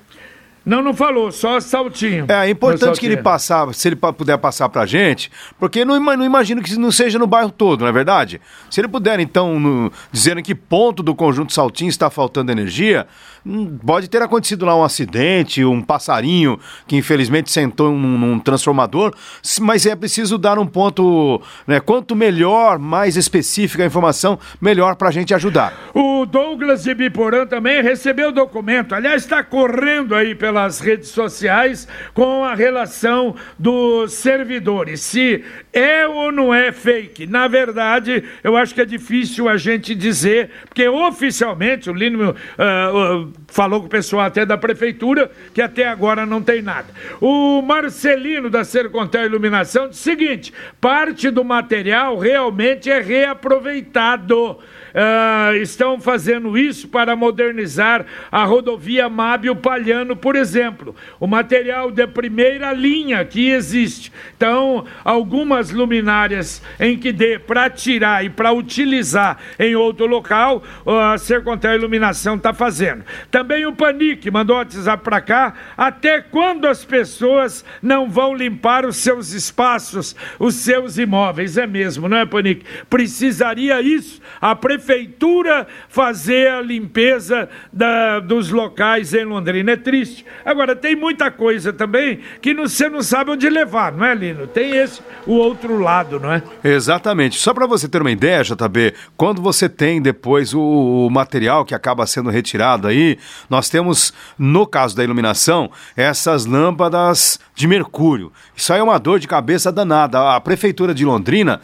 Não, 0.64 0.82
não 0.82 0.92
falou, 0.92 1.32
só 1.32 1.58
saltinho. 1.58 2.26
É, 2.28 2.46
é 2.46 2.50
importante 2.50 3.00
que 3.00 3.06
ele 3.06 3.16
passar, 3.16 3.72
se 3.72 3.88
ele 3.88 3.96
puder 3.96 4.36
passar 4.36 4.68
pra 4.68 4.84
gente, 4.84 5.30
porque 5.58 5.84
não, 5.84 5.98
não 5.98 6.24
imagino 6.24 6.62
que 6.62 6.76
não 6.76 6.90
seja 6.90 7.18
no 7.18 7.26
bairro 7.26 7.50
todo, 7.50 7.80
não 7.80 7.88
é 7.88 7.92
verdade? 7.92 8.40
Se 8.70 8.80
ele 8.80 8.88
puder, 8.88 9.18
então, 9.20 9.58
no, 9.58 9.90
dizer 10.12 10.36
em 10.36 10.42
que 10.42 10.54
ponto 10.54 11.02
do 11.02 11.14
conjunto 11.14 11.54
Saltinho 11.54 11.88
está 11.88 12.10
faltando 12.10 12.52
energia, 12.52 13.06
hum, 13.44 13.78
pode 13.84 14.08
ter 14.08 14.20
acontecido 14.20 14.66
lá 14.66 14.76
um 14.76 14.84
acidente, 14.84 15.64
um 15.64 15.80
passarinho 15.80 16.60
que 16.86 16.96
infelizmente 16.96 17.50
sentou 17.50 17.92
num, 17.92 18.18
num 18.18 18.38
transformador, 18.38 19.14
mas 19.60 19.86
é 19.86 19.96
preciso 19.96 20.36
dar 20.36 20.58
um 20.58 20.66
ponto, 20.66 21.40
né? 21.66 21.80
Quanto 21.80 22.14
melhor, 22.14 22.78
mais 22.78 23.16
específica 23.16 23.82
a 23.82 23.86
informação, 23.86 24.38
melhor 24.60 24.94
pra 24.94 25.10
gente 25.10 25.32
ajudar. 25.32 25.72
O 25.94 26.26
Douglas 26.26 26.82
de 26.82 26.94
Biporã 26.94 27.46
também 27.46 27.82
recebeu 27.82 28.28
o 28.28 28.32
documento, 28.32 28.94
aliás, 28.94 29.22
está 29.22 29.42
correndo 29.42 30.14
aí 30.14 30.34
pela 30.34 30.49
pelas 30.50 30.80
redes 30.80 31.10
sociais 31.10 31.86
com 32.12 32.44
a 32.44 32.56
relação 32.56 33.36
dos 33.56 34.14
servidores. 34.14 35.00
Se 35.00 35.44
é 35.72 36.08
ou 36.08 36.32
não 36.32 36.52
é 36.52 36.72
fake. 36.72 37.24
Na 37.28 37.46
verdade, 37.46 38.24
eu 38.42 38.56
acho 38.56 38.74
que 38.74 38.80
é 38.80 38.84
difícil 38.84 39.48
a 39.48 39.56
gente 39.56 39.94
dizer, 39.94 40.50
porque 40.66 40.88
oficialmente 40.88 41.88
o 41.88 41.94
Lino 41.94 42.30
uh, 42.32 43.32
falou 43.46 43.80
com 43.80 43.86
o 43.86 43.90
pessoal 43.90 44.26
até 44.26 44.44
da 44.44 44.58
prefeitura 44.58 45.30
que 45.54 45.62
até 45.62 45.86
agora 45.86 46.26
não 46.26 46.42
tem 46.42 46.60
nada. 46.60 46.88
O 47.20 47.62
Marcelino 47.62 48.50
da 48.50 48.64
Sercontel 48.64 49.26
Iluminação 49.26 49.88
disse 49.88 50.00
o 50.00 50.02
seguinte: 50.02 50.52
parte 50.80 51.30
do 51.30 51.44
material 51.44 52.18
realmente 52.18 52.90
é 52.90 53.00
reaproveitado. 53.00 54.58
Uh, 54.90 55.56
estão 55.56 56.00
fazendo 56.00 56.56
isso 56.58 56.88
para 56.88 57.14
modernizar 57.14 58.04
a 58.30 58.44
rodovia 58.44 59.08
Mábio 59.08 59.54
Palhano, 59.56 60.16
por 60.16 60.36
exemplo. 60.36 60.94
O 61.18 61.26
material 61.26 61.90
de 61.90 62.06
primeira 62.06 62.72
linha 62.72 63.24
que 63.24 63.50
existe. 63.50 64.12
Então, 64.36 64.84
algumas 65.04 65.70
luminárias 65.70 66.62
em 66.78 66.98
que 66.98 67.12
dê 67.12 67.38
para 67.38 67.70
tirar 67.70 68.24
e 68.24 68.30
para 68.30 68.52
utilizar 68.52 69.38
em 69.58 69.74
outro 69.74 70.06
local, 70.06 70.62
a 70.86 71.16
Sercontel 71.18 71.74
Iluminação 71.74 72.36
está 72.36 72.52
fazendo. 72.52 73.04
Também 73.30 73.66
o 73.66 73.72
Panic 73.72 74.30
mandou 74.30 74.56
WhatsApp 74.56 75.02
para 75.02 75.20
cá. 75.20 75.54
Até 75.76 76.20
quando 76.20 76.66
as 76.66 76.84
pessoas 76.84 77.64
não 77.82 78.08
vão 78.08 78.34
limpar 78.34 78.84
os 78.84 78.96
seus 78.96 79.32
espaços, 79.32 80.16
os 80.38 80.54
seus 80.56 80.98
imóveis? 80.98 81.56
É 81.56 81.66
mesmo, 81.66 82.08
não 82.08 82.16
é, 82.16 82.26
Panic? 82.26 82.64
Precisaria 82.88 83.80
isso. 83.80 84.20
A 84.40 84.54
prefeitura 84.54 84.79
prefeitura 84.80 85.66
fazer 85.88 86.50
a 86.50 86.62
limpeza 86.62 87.48
da, 87.72 88.18
dos 88.18 88.50
locais 88.50 89.12
em 89.12 89.24
Londrina. 89.24 89.72
É 89.72 89.76
triste. 89.76 90.24
Agora, 90.44 90.74
tem 90.74 90.96
muita 90.96 91.30
coisa 91.30 91.72
também 91.72 92.20
que 92.40 92.54
não, 92.54 92.66
você 92.66 92.88
não 92.88 93.02
sabe 93.02 93.30
onde 93.30 93.48
levar, 93.48 93.92
não 93.92 94.04
é, 94.04 94.14
Lino? 94.14 94.46
Tem 94.46 94.76
esse, 94.76 95.00
o 95.26 95.34
outro 95.34 95.78
lado, 95.78 96.18
não 96.18 96.32
é? 96.32 96.42
Exatamente. 96.64 97.38
Só 97.38 97.52
para 97.52 97.66
você 97.66 97.86
ter 97.88 98.00
uma 98.00 98.10
ideia, 98.10 98.42
JB, 98.42 98.94
quando 99.16 99.42
você 99.42 99.68
tem 99.68 100.00
depois 100.00 100.54
o, 100.54 100.60
o 101.06 101.10
material 101.10 101.64
que 101.64 101.74
acaba 101.74 102.06
sendo 102.06 102.30
retirado 102.30 102.88
aí, 102.88 103.18
nós 103.48 103.68
temos, 103.68 104.12
no 104.38 104.66
caso 104.66 104.96
da 104.96 105.04
iluminação, 105.04 105.70
essas 105.96 106.46
lâmpadas 106.46 107.38
de 107.54 107.68
mercúrio. 107.68 108.32
Isso 108.56 108.72
aí 108.72 108.80
é 108.80 108.82
uma 108.82 108.98
dor 108.98 109.18
de 109.18 109.28
cabeça 109.28 109.70
danada. 109.70 110.34
A 110.34 110.40
prefeitura 110.40 110.94
de 110.94 111.04
Londrina 111.04 111.60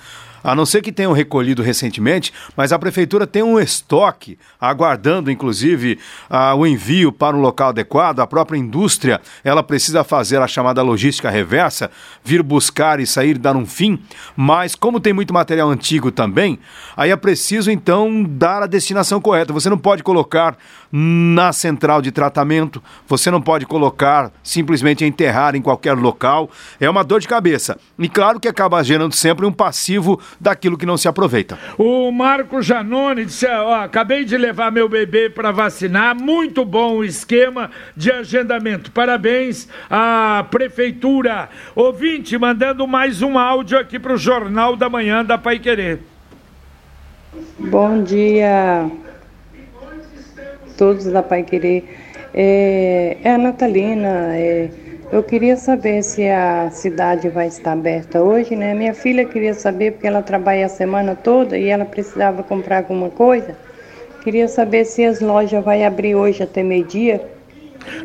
a 0.46 0.54
não 0.54 0.64
ser 0.64 0.80
que 0.80 0.92
tenham 0.92 1.12
recolhido 1.12 1.60
recentemente, 1.60 2.32
mas 2.56 2.72
a 2.72 2.78
prefeitura 2.78 3.26
tem 3.26 3.42
um 3.42 3.58
estoque, 3.58 4.38
aguardando 4.60 5.28
inclusive 5.28 5.98
o 6.56 6.64
envio 6.64 7.10
para 7.10 7.36
um 7.36 7.40
local 7.40 7.70
adequado. 7.70 8.20
A 8.20 8.26
própria 8.28 8.56
indústria, 8.56 9.20
ela 9.42 9.60
precisa 9.60 10.04
fazer 10.04 10.40
a 10.40 10.46
chamada 10.46 10.82
logística 10.82 11.28
reversa, 11.28 11.90
vir 12.22 12.44
buscar 12.44 13.00
e 13.00 13.06
sair 13.06 13.36
dar 13.38 13.56
um 13.56 13.66
fim, 13.66 13.98
mas 14.36 14.76
como 14.76 15.00
tem 15.00 15.12
muito 15.12 15.34
material 15.34 15.68
antigo 15.68 16.12
também, 16.12 16.60
aí 16.96 17.10
é 17.10 17.16
preciso 17.16 17.68
então 17.68 18.22
dar 18.22 18.62
a 18.62 18.66
destinação 18.68 19.20
correta. 19.20 19.52
Você 19.52 19.68
não 19.68 19.78
pode 19.78 20.04
colocar 20.04 20.56
na 20.90 21.52
central 21.52 22.00
de 22.00 22.10
tratamento, 22.10 22.82
você 23.06 23.30
não 23.30 23.40
pode 23.40 23.66
colocar 23.66 24.30
simplesmente 24.42 25.04
enterrar 25.04 25.54
em 25.54 25.62
qualquer 25.62 25.94
local. 25.94 26.50
É 26.80 26.88
uma 26.88 27.02
dor 27.02 27.20
de 27.20 27.28
cabeça. 27.28 27.78
E 27.98 28.08
claro 28.08 28.40
que 28.40 28.48
acaba 28.48 28.82
gerando 28.82 29.14
sempre 29.14 29.46
um 29.46 29.52
passivo 29.52 30.20
daquilo 30.40 30.78
que 30.78 30.86
não 30.86 30.96
se 30.96 31.08
aproveita. 31.08 31.58
O 31.78 32.10
Marco 32.10 32.62
Janone 32.62 33.24
disse: 33.24 33.46
ó, 33.46 33.82
acabei 33.82 34.24
de 34.24 34.36
levar 34.36 34.70
meu 34.70 34.88
bebê 34.88 35.28
para 35.28 35.50
vacinar, 35.50 36.14
muito 36.14 36.64
bom 36.64 36.96
o 36.96 37.04
esquema 37.04 37.70
de 37.96 38.10
agendamento. 38.10 38.90
Parabéns 38.90 39.68
à 39.90 40.44
prefeitura. 40.50 41.48
Ouvinte, 41.74 42.38
mandando 42.38 42.86
mais 42.86 43.22
um 43.22 43.38
áudio 43.38 43.78
aqui 43.78 43.98
para 43.98 44.14
o 44.14 44.18
Jornal 44.18 44.76
da 44.76 44.88
Manhã 44.88 45.24
da 45.24 45.38
Pai 45.38 45.58
Querer. 45.58 46.00
Bom 47.58 48.02
dia, 48.02 48.90
todos 50.76 51.06
da 51.06 51.22
Pai 51.22 51.42
Querer. 51.42 51.84
É, 52.34 53.16
é 53.22 53.30
a 53.30 53.38
Natalina. 53.38 54.36
É 54.36 54.68
eu 55.12 55.22
queria 55.22 55.56
saber 55.56 56.02
se 56.02 56.28
a 56.28 56.68
cidade 56.70 57.28
vai 57.28 57.46
estar 57.46 57.72
aberta 57.72 58.20
hoje, 58.20 58.56
né? 58.56 58.74
Minha 58.74 58.92
filha 58.92 59.24
queria 59.24 59.54
saber 59.54 59.92
porque 59.92 60.06
ela 60.06 60.20
trabalha 60.20 60.66
a 60.66 60.68
semana 60.68 61.14
toda 61.14 61.56
e 61.56 61.68
ela 61.68 61.84
precisava 61.84 62.42
comprar 62.42 62.78
alguma 62.78 63.08
coisa. 63.08 63.56
Queria 64.24 64.48
saber 64.48 64.84
se 64.84 65.04
as 65.04 65.20
lojas 65.20 65.64
vai 65.64 65.84
abrir 65.84 66.16
hoje 66.16 66.42
até 66.42 66.60
meio-dia. 66.60 67.24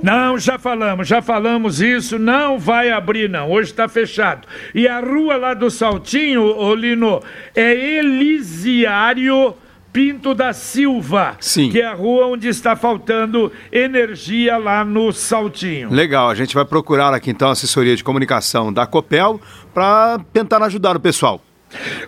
Não, 0.03 0.37
já 0.37 0.59
falamos, 0.59 1.07
já 1.07 1.23
falamos 1.23 1.81
isso, 1.81 2.19
não 2.19 2.59
vai 2.59 2.91
abrir 2.91 3.27
não, 3.27 3.49
hoje 3.49 3.71
está 3.71 3.87
fechado. 3.87 4.47
E 4.75 4.87
a 4.87 4.99
rua 4.99 5.37
lá 5.37 5.55
do 5.55 5.71
Saltinho, 5.71 6.43
Olino, 6.55 7.19
é 7.55 7.73
Elisiário 7.73 9.55
Pinto 9.91 10.33
da 10.33 10.53
Silva, 10.53 11.35
Sim. 11.39 11.69
que 11.69 11.81
é 11.81 11.85
a 11.85 11.93
rua 11.93 12.27
onde 12.27 12.47
está 12.47 12.75
faltando 12.75 13.51
energia 13.71 14.57
lá 14.57 14.85
no 14.85 15.11
Saltinho. 15.11 15.91
Legal, 15.91 16.29
a 16.29 16.35
gente 16.35 16.55
vai 16.55 16.63
procurar 16.63 17.13
aqui 17.13 17.29
então 17.29 17.49
a 17.49 17.51
assessoria 17.51 17.95
de 17.95 18.03
comunicação 18.03 18.71
da 18.71 18.85
Copel 18.85 19.41
para 19.73 20.19
tentar 20.31 20.63
ajudar 20.63 20.95
o 20.95 20.99
pessoal. 20.99 21.41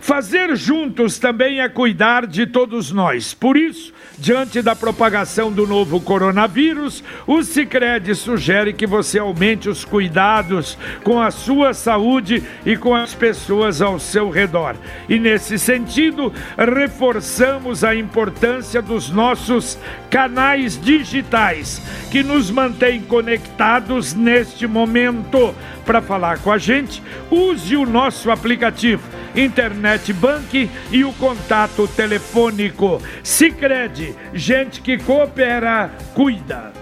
Fazer 0.01 0.55
juntos 0.57 1.17
também 1.17 1.61
é 1.61 1.69
cuidar 1.69 2.27
de 2.27 2.45
todos 2.45 2.91
nós. 2.91 3.33
Por 3.33 3.55
isso, 3.55 3.93
diante 4.17 4.61
da 4.61 4.75
propagação 4.75 5.51
do 5.51 5.65
novo 5.65 6.01
coronavírus, 6.01 7.03
o 7.25 7.41
Sicredi 7.43 8.13
sugere 8.13 8.73
que 8.73 8.85
você 8.85 9.19
aumente 9.19 9.69
os 9.69 9.85
cuidados 9.85 10.77
com 11.03 11.21
a 11.21 11.31
sua 11.31 11.73
saúde 11.73 12.43
e 12.65 12.75
com 12.75 12.93
as 12.93 13.13
pessoas 13.13 13.81
ao 13.81 13.99
seu 13.99 14.29
redor. 14.29 14.75
E 15.07 15.17
nesse 15.17 15.57
sentido, 15.57 16.33
reforçamos 16.57 17.83
a 17.83 17.95
importância 17.95 18.81
dos 18.81 19.09
nossos 19.09 19.77
canais 20.09 20.79
digitais 20.79 21.81
que 22.11 22.21
nos 22.21 22.51
mantêm 22.51 23.01
conectados 23.01 24.13
neste 24.13 24.67
momento. 24.67 25.55
Para 25.85 26.01
falar 26.01 26.39
com 26.39 26.51
a 26.51 26.57
gente, 26.57 27.01
use 27.31 27.75
o 27.75 27.85
nosso 27.85 28.29
aplicativo 28.29 29.03
internet 29.35 30.11
banking 30.13 30.69
e 30.91 31.03
o 31.03 31.13
contato 31.13 31.87
telefônico. 31.87 33.01
Sicredi, 33.23 34.15
gente 34.33 34.81
que 34.81 34.97
coopera, 34.97 35.91
cuida. 36.13 36.73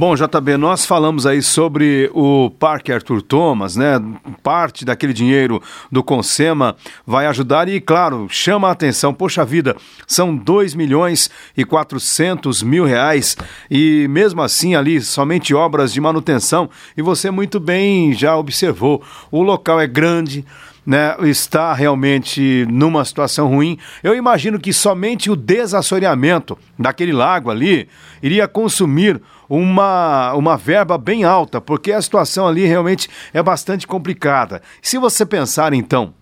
Bom, 0.00 0.14
JB, 0.14 0.56
nós 0.56 0.86
falamos 0.86 1.26
aí 1.26 1.42
sobre 1.42 2.10
o 2.14 2.48
Parque 2.58 2.90
Arthur 2.90 3.20
Thomas, 3.20 3.76
né? 3.76 4.00
Parte 4.42 4.82
daquele 4.82 5.12
dinheiro 5.12 5.60
do 5.92 6.02
Consema 6.02 6.74
vai 7.06 7.26
ajudar 7.26 7.68
e, 7.68 7.80
claro, 7.80 8.26
chama 8.30 8.68
a 8.68 8.70
atenção. 8.70 9.12
Poxa 9.12 9.44
vida, 9.44 9.76
são 10.06 10.34
2 10.34 10.74
milhões 10.74 11.28
e 11.54 11.66
400 11.66 12.62
mil 12.62 12.86
reais 12.86 13.36
e 13.70 14.06
mesmo 14.08 14.40
assim 14.40 14.74
ali 14.74 15.02
somente 15.02 15.54
obras 15.54 15.92
de 15.92 16.00
manutenção. 16.00 16.70
E 16.96 17.02
você 17.02 17.30
muito 17.30 17.60
bem 17.60 18.14
já 18.14 18.36
observou, 18.38 19.02
o 19.30 19.42
local 19.42 19.78
é 19.78 19.86
grande, 19.86 20.46
né, 20.90 21.14
está 21.20 21.72
realmente 21.72 22.66
numa 22.68 23.04
situação 23.04 23.46
ruim. 23.46 23.78
Eu 24.02 24.12
imagino 24.12 24.58
que 24.58 24.72
somente 24.72 25.30
o 25.30 25.36
desassoreamento 25.36 26.58
daquele 26.76 27.12
lago 27.12 27.48
ali 27.48 27.88
iria 28.20 28.48
consumir 28.48 29.22
uma, 29.48 30.34
uma 30.34 30.56
verba 30.56 30.98
bem 30.98 31.22
alta, 31.22 31.60
porque 31.60 31.92
a 31.92 32.02
situação 32.02 32.44
ali 32.48 32.66
realmente 32.66 33.08
é 33.32 33.40
bastante 33.40 33.86
complicada. 33.86 34.60
Se 34.82 34.98
você 34.98 35.24
pensar 35.24 35.72
então 35.72 36.12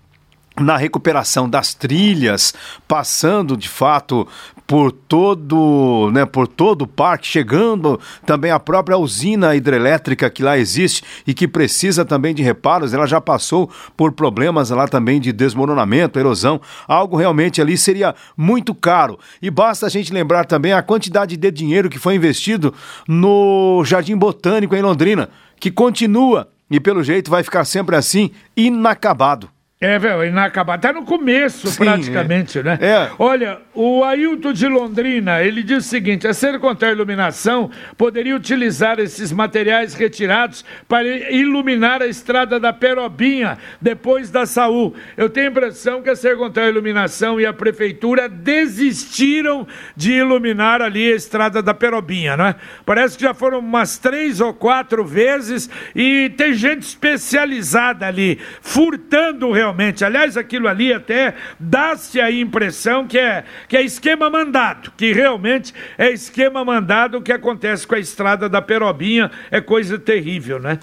na 0.60 0.76
recuperação 0.76 1.48
das 1.48 1.74
trilhas, 1.74 2.54
passando 2.86 3.56
de 3.56 3.68
fato 3.68 4.26
por 4.68 4.92
todo, 4.92 6.10
né, 6.12 6.26
por 6.26 6.46
todo 6.46 6.82
o 6.82 6.86
parque, 6.86 7.26
chegando 7.26 7.98
também 8.26 8.50
a 8.50 8.60
própria 8.60 8.98
usina 8.98 9.56
hidrelétrica 9.56 10.28
que 10.28 10.42
lá 10.42 10.58
existe 10.58 11.02
e 11.26 11.32
que 11.32 11.48
precisa 11.48 12.04
também 12.04 12.34
de 12.34 12.42
reparos, 12.42 12.92
ela 12.92 13.06
já 13.06 13.18
passou 13.18 13.70
por 13.96 14.12
problemas 14.12 14.68
lá 14.68 14.86
também 14.86 15.20
de 15.20 15.32
desmoronamento, 15.32 16.18
erosão, 16.18 16.60
algo 16.86 17.16
realmente 17.16 17.62
ali 17.62 17.78
seria 17.78 18.14
muito 18.36 18.74
caro. 18.74 19.18
E 19.40 19.50
basta 19.50 19.86
a 19.86 19.88
gente 19.88 20.12
lembrar 20.12 20.44
também 20.44 20.74
a 20.74 20.82
quantidade 20.82 21.34
de 21.34 21.50
dinheiro 21.50 21.88
que 21.88 21.98
foi 21.98 22.14
investido 22.14 22.74
no 23.08 23.82
Jardim 23.86 24.18
Botânico 24.18 24.76
em 24.76 24.82
Londrina, 24.82 25.30
que 25.58 25.70
continua 25.70 26.46
e 26.70 26.78
pelo 26.78 27.02
jeito 27.02 27.30
vai 27.30 27.42
ficar 27.42 27.64
sempre 27.64 27.96
assim, 27.96 28.30
inacabado. 28.54 29.48
É, 29.80 29.96
velho, 29.96 30.24
inacabado. 30.24 30.82
Tá 30.82 30.92
no 30.92 31.04
começo, 31.04 31.68
Sim, 31.68 31.84
praticamente, 31.84 32.58
é. 32.58 32.62
né? 32.64 32.78
É. 32.80 33.10
Olha, 33.16 33.60
o 33.72 34.02
Ailton 34.02 34.52
de 34.52 34.66
Londrina, 34.66 35.40
ele 35.40 35.62
diz 35.62 35.86
o 35.86 35.88
seguinte: 35.88 36.26
a 36.26 36.34
Sercontar 36.34 36.90
Iluminação 36.90 37.70
poderia 37.96 38.34
utilizar 38.34 38.98
esses 38.98 39.30
materiais 39.30 39.94
retirados 39.94 40.64
para 40.88 41.06
iluminar 41.30 42.02
a 42.02 42.08
estrada 42.08 42.58
da 42.58 42.72
Perobinha, 42.72 43.56
depois 43.80 44.32
da 44.32 44.46
Saúl. 44.46 44.96
Eu 45.16 45.30
tenho 45.30 45.46
a 45.46 45.50
impressão 45.50 46.02
que 46.02 46.10
a 46.10 46.16
Sercontar 46.16 46.66
Iluminação 46.66 47.40
e 47.40 47.46
a 47.46 47.52
Prefeitura 47.52 48.28
desistiram 48.28 49.64
de 49.94 50.10
iluminar 50.10 50.82
ali 50.82 51.12
a 51.12 51.14
estrada 51.14 51.62
da 51.62 51.72
Perobinha, 51.72 52.36
não 52.36 52.46
é? 52.46 52.56
Parece 52.84 53.16
que 53.16 53.22
já 53.22 53.32
foram 53.32 53.60
umas 53.60 53.96
três 53.96 54.40
ou 54.40 54.52
quatro 54.52 55.04
vezes 55.04 55.70
e 55.94 56.32
tem 56.36 56.52
gente 56.52 56.82
especializada 56.82 58.08
ali, 58.08 58.40
furtando 58.60 59.52
realmente. 59.68 60.04
Aliás, 60.04 60.36
aquilo 60.36 60.68
ali 60.68 60.92
até 60.92 61.34
dá-se 61.58 62.20
a 62.20 62.30
impressão 62.30 63.06
que 63.06 63.18
é, 63.18 63.44
que 63.68 63.76
é 63.76 63.82
esquema 63.82 64.30
mandado, 64.30 64.92
que 64.96 65.12
realmente 65.12 65.74
é 65.96 66.10
esquema 66.10 66.64
mandado 66.64 67.18
o 67.18 67.22
que 67.22 67.32
acontece 67.32 67.86
com 67.86 67.94
a 67.94 67.98
estrada 67.98 68.48
da 68.48 68.62
Perobinha, 68.62 69.30
é 69.50 69.60
coisa 69.60 69.98
terrível, 69.98 70.58
né? 70.58 70.78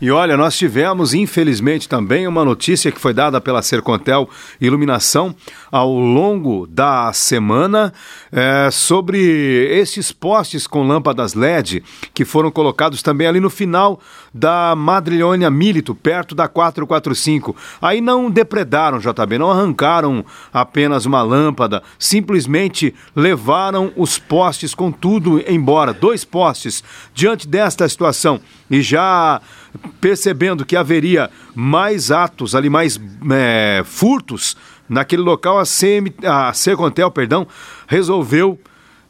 E 0.00 0.10
olha, 0.10 0.36
nós 0.36 0.58
tivemos, 0.58 1.14
infelizmente, 1.14 1.88
também 1.88 2.26
uma 2.26 2.44
notícia 2.44 2.90
que 2.90 3.00
foi 3.00 3.14
dada 3.14 3.40
pela 3.40 3.62
Sercontel 3.62 4.28
Iluminação 4.60 5.34
ao 5.70 5.92
longo 5.92 6.66
da 6.66 7.12
semana 7.12 7.92
é, 8.32 8.68
sobre 8.72 9.18
esses 9.70 10.10
postes 10.10 10.66
com 10.66 10.86
lâmpadas 10.86 11.34
LED 11.34 11.82
que 12.12 12.24
foram 12.24 12.50
colocados 12.50 13.02
também 13.02 13.28
ali 13.28 13.38
no 13.38 13.48
final 13.48 14.00
da 14.34 14.74
Madrilhônia 14.76 15.48
Milito, 15.48 15.94
perto 15.94 16.34
da 16.34 16.48
445. 16.48 17.54
Aí 17.80 18.00
não 18.00 18.28
depredaram, 18.28 18.98
JB, 18.98 19.38
não 19.38 19.50
arrancaram 19.50 20.24
apenas 20.52 21.06
uma 21.06 21.22
lâmpada, 21.22 21.82
simplesmente 22.00 22.92
levaram 23.14 23.92
os 23.96 24.18
postes 24.18 24.74
com 24.74 24.90
tudo 24.90 25.40
embora. 25.48 25.92
Dois 25.92 26.24
postes 26.24 26.82
diante 27.14 27.46
desta 27.46 27.88
situação 27.88 28.40
e 28.70 28.82
já 28.82 29.40
percebendo 30.00 30.64
que 30.64 30.76
haveria 30.76 31.30
mais 31.54 32.10
atos 32.10 32.54
ali, 32.54 32.70
mais 32.70 33.00
é, 33.30 33.82
furtos 33.84 34.56
naquele 34.88 35.22
local, 35.22 35.58
a, 35.58 35.64
CM, 35.64 36.12
a 36.24 36.52
Sercontel, 36.52 37.10
perdão, 37.10 37.46
resolveu 37.86 38.58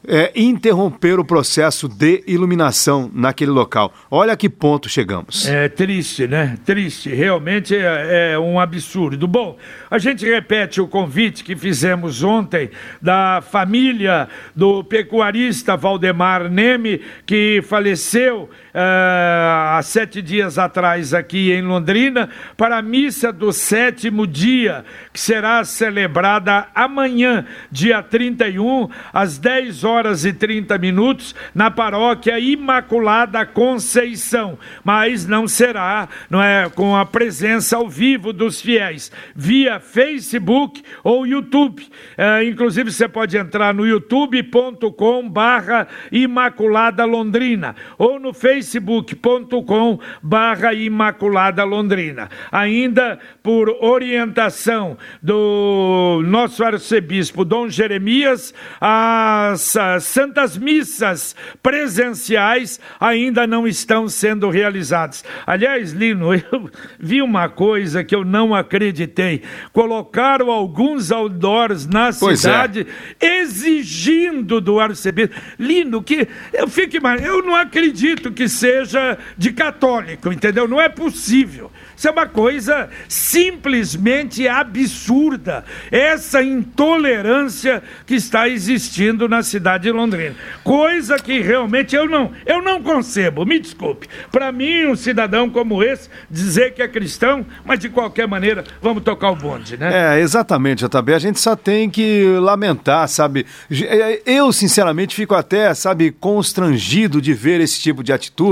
é, 0.07 0.33
interromper 0.37 1.19
o 1.19 1.25
processo 1.25 1.88
de 1.88 2.23
iluminação 2.27 3.11
naquele 3.14 3.51
local. 3.51 3.93
Olha 4.11 4.35
a 4.35 4.37
que 4.37 4.49
ponto 4.49 4.88
chegamos. 4.88 5.49
É 5.49 5.69
triste, 5.69 6.27
né? 6.27 6.59
Triste. 6.64 7.09
Realmente 7.09 7.75
é, 7.75 8.33
é, 8.33 8.38
um 8.38 8.61
absurdo. 8.61 9.27
Bom, 9.27 9.57
a 9.90 9.99
gente 9.99 10.25
repete 10.25 10.81
o 10.81 10.87
convite 10.87 11.43
que 11.43 11.57
fizemos 11.57 12.23
ontem 12.23 12.71
da 13.01 13.43
família 13.43 14.29
do 14.55 14.85
pecuarista 14.85 15.77
Valdemar 15.77 16.51
Neme, 16.51 17.01
que 17.25 17.62
faleceu 17.62 18.51
há 18.74 19.80
sete 19.82 20.20
dias 20.20 20.58
atrás 20.58 21.14
aqui 21.14 21.52
em 21.52 21.62
Londrina, 21.62 22.28
para 22.56 22.78
a 22.78 22.82
missa 22.82 23.32
do 23.32 23.52
sétimo 23.52 24.26
dia, 24.26 24.84
que 25.12 25.20
será 25.20 25.64
celebrada 25.64 26.66
amanhã, 26.74 27.46
dia 27.70 28.02
31, 28.02 28.88
às 29.12 29.38
10 29.38 29.84
horas 29.84 30.24
e 30.24 30.32
30 30.32 30.76
minutos, 30.78 31.34
na 31.54 31.70
paróquia 31.70 32.38
Imaculada 32.38 33.46
Conceição. 33.46 34.58
Mas 34.82 35.24
não 35.26 35.46
será, 35.46 36.08
não 36.28 36.42
é, 36.42 36.68
com 36.68 36.96
a 36.96 37.06
presença 37.06 37.76
ao 37.76 37.88
vivo 37.88 38.32
dos 38.32 38.60
fiéis, 38.60 39.12
via 39.37 39.78
Facebook 39.78 40.82
ou 41.02 41.26
YouTube. 41.26 41.82
Uh, 41.82 42.42
inclusive, 42.48 42.90
você 42.90 43.08
pode 43.08 43.37
entrar 43.37 43.72
no 43.72 43.87
youtube.com 43.87 45.28
barra 45.28 45.87
Imaculada 46.10 47.04
Londrina 47.04 47.76
ou 47.98 48.18
no 48.18 48.32
facebook.com 48.64 49.98
barra 50.22 50.72
Imaculada 50.72 51.62
Londrina. 51.64 52.31
Ainda 52.50 53.18
por 53.42 53.68
orientação 53.81 54.96
do 55.22 56.22
nosso 56.24 56.64
arcebispo 56.64 57.44
Dom 57.44 57.68
Jeremias, 57.68 58.55
as, 58.81 59.77
as 59.77 60.05
santas 60.05 60.57
missas 60.57 61.37
presenciais 61.62 62.81
ainda 62.98 63.46
não 63.46 63.66
estão 63.66 64.09
sendo 64.09 64.48
realizadas. 64.48 65.24
Aliás, 65.46 65.92
Lino, 65.92 66.33
eu 66.35 66.70
vi 66.98 67.20
uma 67.20 67.48
coisa 67.48 68.03
que 68.03 68.14
eu 68.14 68.24
não 68.24 68.55
acreditei. 68.55 69.42
Colocaram 69.72 70.50
alguns 70.50 71.12
outdoors 71.12 71.87
na 71.87 72.11
Pois 72.18 72.44
é. 72.44 72.48
cidade 72.48 72.87
exigindo 73.20 74.61
do 74.61 74.81
arcebispo. 74.81 75.35
Lino, 75.59 76.03
que 76.03 76.27
eu 76.53 76.66
fico 76.68 76.94
eu 77.22 77.42
não 77.42 77.55
acredito 77.55 78.31
que 78.31 78.48
seja 78.55 79.19
de 79.37 79.53
católico, 79.53 80.33
entendeu? 80.33 80.67
Não 80.69 80.81
é 80.81 80.88
possível. 80.88 81.71
Isso 81.97 82.09
é 82.09 82.11
uma 82.11 82.27
coisa 82.27 82.88
simplesmente 83.09 84.47
absurda. 84.49 85.64
Essa 85.90 86.43
intolerância 86.43 87.83
que 88.07 88.14
está 88.14 88.49
existindo 88.49 89.29
na 89.29 89.43
cidade 89.43 89.85
de 89.85 89.93
Londrina. 89.93 90.35
Coisa 90.62 91.17
que 91.17 91.40
realmente 91.40 91.95
eu 91.95 92.09
não, 92.09 92.33
eu 92.47 92.62
não 92.62 92.83
concebo, 92.83 93.45
me 93.45 93.59
desculpe. 93.59 94.09
Para 94.31 94.51
mim, 94.53 94.87
um 94.87 94.97
cidadão 94.97 95.49
como 95.51 95.83
esse, 95.83 96.09
dizer 96.31 96.75
que 96.75 96.83
é 96.83 96.88
cristão, 96.88 97.45
mas 97.64 97.79
de 97.79 97.88
qualquer 97.88 98.27
maneira, 98.27 98.64
vamos 98.81 99.03
tocar 99.03 99.31
o 99.31 99.37
bonde, 99.37 99.77
né? 99.77 100.17
É, 100.17 100.21
exatamente, 100.21 100.85
JB. 100.87 101.14
A 101.14 101.19
gente 101.19 101.40
só 101.40 101.57
tem 101.57 101.88
que 101.88 102.25
lamentar, 102.40 103.09
sabe? 103.09 103.47
É, 103.71 104.23
eu, 104.27 104.53
sinceramente, 104.53 105.14
fico 105.14 105.35
até, 105.35 105.73
sabe, 105.75 106.11
constrangido 106.11 107.21
de 107.21 107.33
ver 107.35 107.61
esse 107.61 107.81
tipo 107.81 108.03
de 108.03 108.12
atitude 108.12 108.43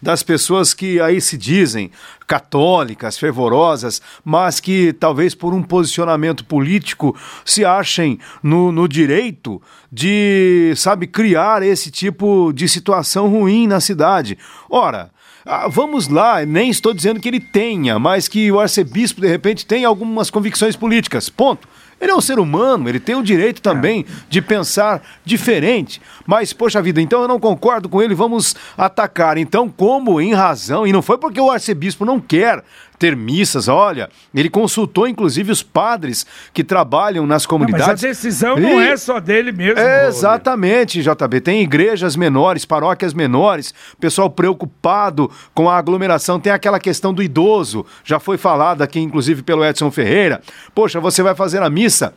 das 0.00 0.22
pessoas 0.22 0.74
que 0.74 1.00
aí 1.00 1.20
se 1.20 1.36
dizem 1.36 1.90
católicas, 2.26 3.18
fervorosas, 3.18 4.00
mas 4.24 4.60
que 4.60 4.92
talvez 4.92 5.34
por 5.34 5.52
um 5.52 5.62
posicionamento 5.62 6.44
político 6.44 7.16
se 7.44 7.64
achem 7.64 8.18
no, 8.42 8.72
no 8.72 8.88
direito 8.88 9.60
de, 9.90 10.72
sabe, 10.76 11.06
criar 11.06 11.62
esse 11.62 11.90
tipo 11.90 12.52
de 12.52 12.68
situação 12.68 13.28
ruim 13.28 13.66
na 13.66 13.80
cidade. 13.80 14.38
Ora, 14.70 15.10
ah, 15.44 15.66
vamos 15.68 16.08
lá, 16.08 16.44
nem 16.46 16.70
estou 16.70 16.94
dizendo 16.94 17.20
que 17.20 17.28
ele 17.28 17.40
tenha, 17.40 17.98
mas 17.98 18.28
que 18.28 18.50
o 18.52 18.60
arcebispo 18.60 19.20
de 19.20 19.28
repente 19.28 19.66
tem 19.66 19.84
algumas 19.84 20.30
convicções 20.30 20.76
políticas. 20.76 21.28
Ponto. 21.28 21.68
Ele 22.02 22.10
é 22.10 22.16
um 22.16 22.20
ser 22.20 22.40
humano, 22.40 22.88
ele 22.88 22.98
tem 22.98 23.14
o 23.14 23.22
direito 23.22 23.62
também 23.62 24.04
de 24.28 24.42
pensar 24.42 25.00
diferente. 25.24 26.02
Mas, 26.26 26.52
poxa 26.52 26.82
vida, 26.82 27.00
então 27.00 27.22
eu 27.22 27.28
não 27.28 27.38
concordo 27.38 27.88
com 27.88 28.02
ele, 28.02 28.12
vamos 28.12 28.56
atacar. 28.76 29.38
Então, 29.38 29.68
como 29.68 30.20
em 30.20 30.34
razão, 30.34 30.84
e 30.84 30.92
não 30.92 31.00
foi 31.00 31.16
porque 31.16 31.40
o 31.40 31.48
arcebispo 31.48 32.04
não 32.04 32.18
quer 32.18 32.64
ter 33.02 33.16
missas, 33.16 33.66
olha, 33.66 34.08
ele 34.32 34.48
consultou 34.48 35.08
inclusive 35.08 35.50
os 35.50 35.60
padres 35.60 36.24
que 36.54 36.62
trabalham 36.62 37.26
nas 37.26 37.44
comunidades. 37.44 37.84
Não, 37.84 37.92
mas 37.94 38.04
a 38.04 38.06
decisão 38.06 38.56
e... 38.56 38.60
não 38.60 38.80
é 38.80 38.96
só 38.96 39.18
dele 39.18 39.50
mesmo. 39.50 39.80
É, 39.80 40.06
exatamente, 40.06 41.02
JB. 41.02 41.40
Tem 41.40 41.62
igrejas 41.62 42.14
menores, 42.14 42.64
paróquias 42.64 43.12
menores, 43.12 43.74
pessoal 43.98 44.30
preocupado 44.30 45.28
com 45.52 45.68
a 45.68 45.76
aglomeração. 45.76 46.38
Tem 46.38 46.52
aquela 46.52 46.78
questão 46.78 47.12
do 47.12 47.24
idoso, 47.24 47.84
já 48.04 48.20
foi 48.20 48.38
falado 48.38 48.82
aqui 48.82 49.00
inclusive 49.00 49.42
pelo 49.42 49.64
Edson 49.64 49.90
Ferreira. 49.90 50.40
Poxa, 50.72 51.00
você 51.00 51.24
vai 51.24 51.34
fazer 51.34 51.60
a 51.60 51.68
missa, 51.68 52.14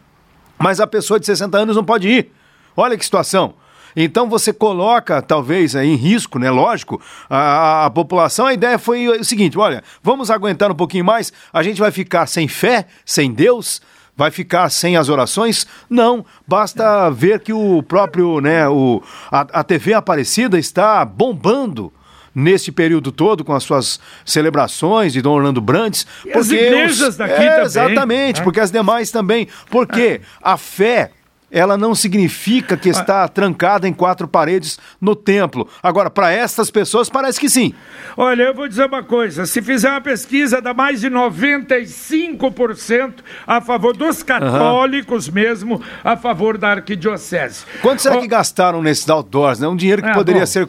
mas 0.59 0.79
a 0.79 0.85
pessoa 0.85 1.19
de 1.19 1.25
60 1.25 1.57
anos 1.57 1.75
não 1.75 1.83
pode 1.83 2.07
ir. 2.07 2.31
Olha 2.77 2.95
que 2.95 3.03
situação. 3.03 3.55
Então 3.95 4.29
você 4.29 4.51
coloca, 4.51 5.21
talvez, 5.21 5.75
em 5.75 5.95
risco, 5.95 6.37
né? 6.37 6.49
Lógico, 6.51 7.01
a, 7.29 7.85
a, 7.85 7.89
população. 7.89 8.45
A 8.45 8.53
ideia 8.53 8.77
foi 8.77 9.07
o 9.07 9.23
seguinte: 9.23 9.57
olha, 9.57 9.83
vamos 10.03 10.29
aguentar 10.29 10.71
um 10.71 10.75
pouquinho 10.75 11.05
mais, 11.05 11.31
a 11.53 11.63
gente 11.63 11.79
vai 11.79 11.91
ficar 11.91 12.25
sem 12.27 12.47
fé, 12.47 12.85
sem 13.05 13.31
Deus. 13.31 13.81
Vai 14.17 14.31
ficar 14.31 14.69
sem 14.69 14.95
as 14.95 15.09
orações? 15.09 15.67
Não, 15.89 16.25
basta 16.47 17.09
ver 17.09 17.41
que 17.41 17.51
o 17.51 17.83
próprio, 17.83 18.39
né, 18.39 18.65
o, 18.65 19.03
a, 19.29 19.41
a 19.41 19.61
TV 19.61 19.93
Aparecida 19.93 20.57
está 20.57 21.03
bombando 21.03 21.91
neste 22.35 22.71
período 22.71 23.11
todo 23.11 23.45
com 23.45 23.53
as 23.53 23.63
suas 23.63 23.99
celebrações 24.25 25.13
de 25.13 25.21
Dom 25.21 25.33
Orlando 25.33 25.61
Brandes. 25.61 26.05
E 26.25 26.31
porque 26.31 26.37
as 26.37 26.49
igrejas 26.49 27.09
os, 27.09 27.17
daqui 27.17 27.33
é, 27.33 27.49
também. 27.49 27.65
Exatamente, 27.65 28.37
né? 28.37 28.43
porque 28.43 28.59
as 28.59 28.71
demais 28.71 29.09
também. 29.09 29.47
Porque 29.69 30.21
a 30.41 30.57
fé 30.57 31.11
ela 31.51 31.77
não 31.77 31.93
significa 31.95 32.75
que 32.75 32.89
está 32.89 33.25
trancada 33.27 33.87
em 33.87 33.93
quatro 33.93 34.27
paredes 34.27 34.79
no 34.99 35.15
templo. 35.15 35.69
Agora, 35.81 36.09
para 36.09 36.31
estas 36.31 36.71
pessoas, 36.71 37.09
parece 37.09 37.39
que 37.39 37.49
sim. 37.49 37.73
Olha, 38.17 38.43
eu 38.43 38.53
vou 38.53 38.67
dizer 38.67 38.85
uma 38.85 39.01
coisa: 39.03 39.45
se 39.45 39.61
fizer 39.61 39.89
uma 39.89 40.01
pesquisa, 40.01 40.61
dá 40.61 40.73
mais 40.73 40.99
de 41.01 41.09
95% 41.09 43.15
a 43.45 43.61
favor 43.61 43.95
dos 43.95 44.23
católicos 44.23 45.27
uhum. 45.27 45.33
mesmo, 45.33 45.81
a 46.03 46.17
favor 46.17 46.57
da 46.57 46.71
arquidiocese. 46.71 47.63
Quanto 47.81 48.01
será 48.01 48.17
oh... 48.17 48.21
que 48.21 48.27
gastaram 48.27 48.81
nesses 48.81 49.07
outdoors? 49.09 49.59
Né? 49.59 49.67
Um 49.67 49.75
dinheiro 49.75 50.01
que 50.01 50.09
ah, 50.09 50.13
poderia 50.13 50.41
bom, 50.41 50.47
ser 50.47 50.67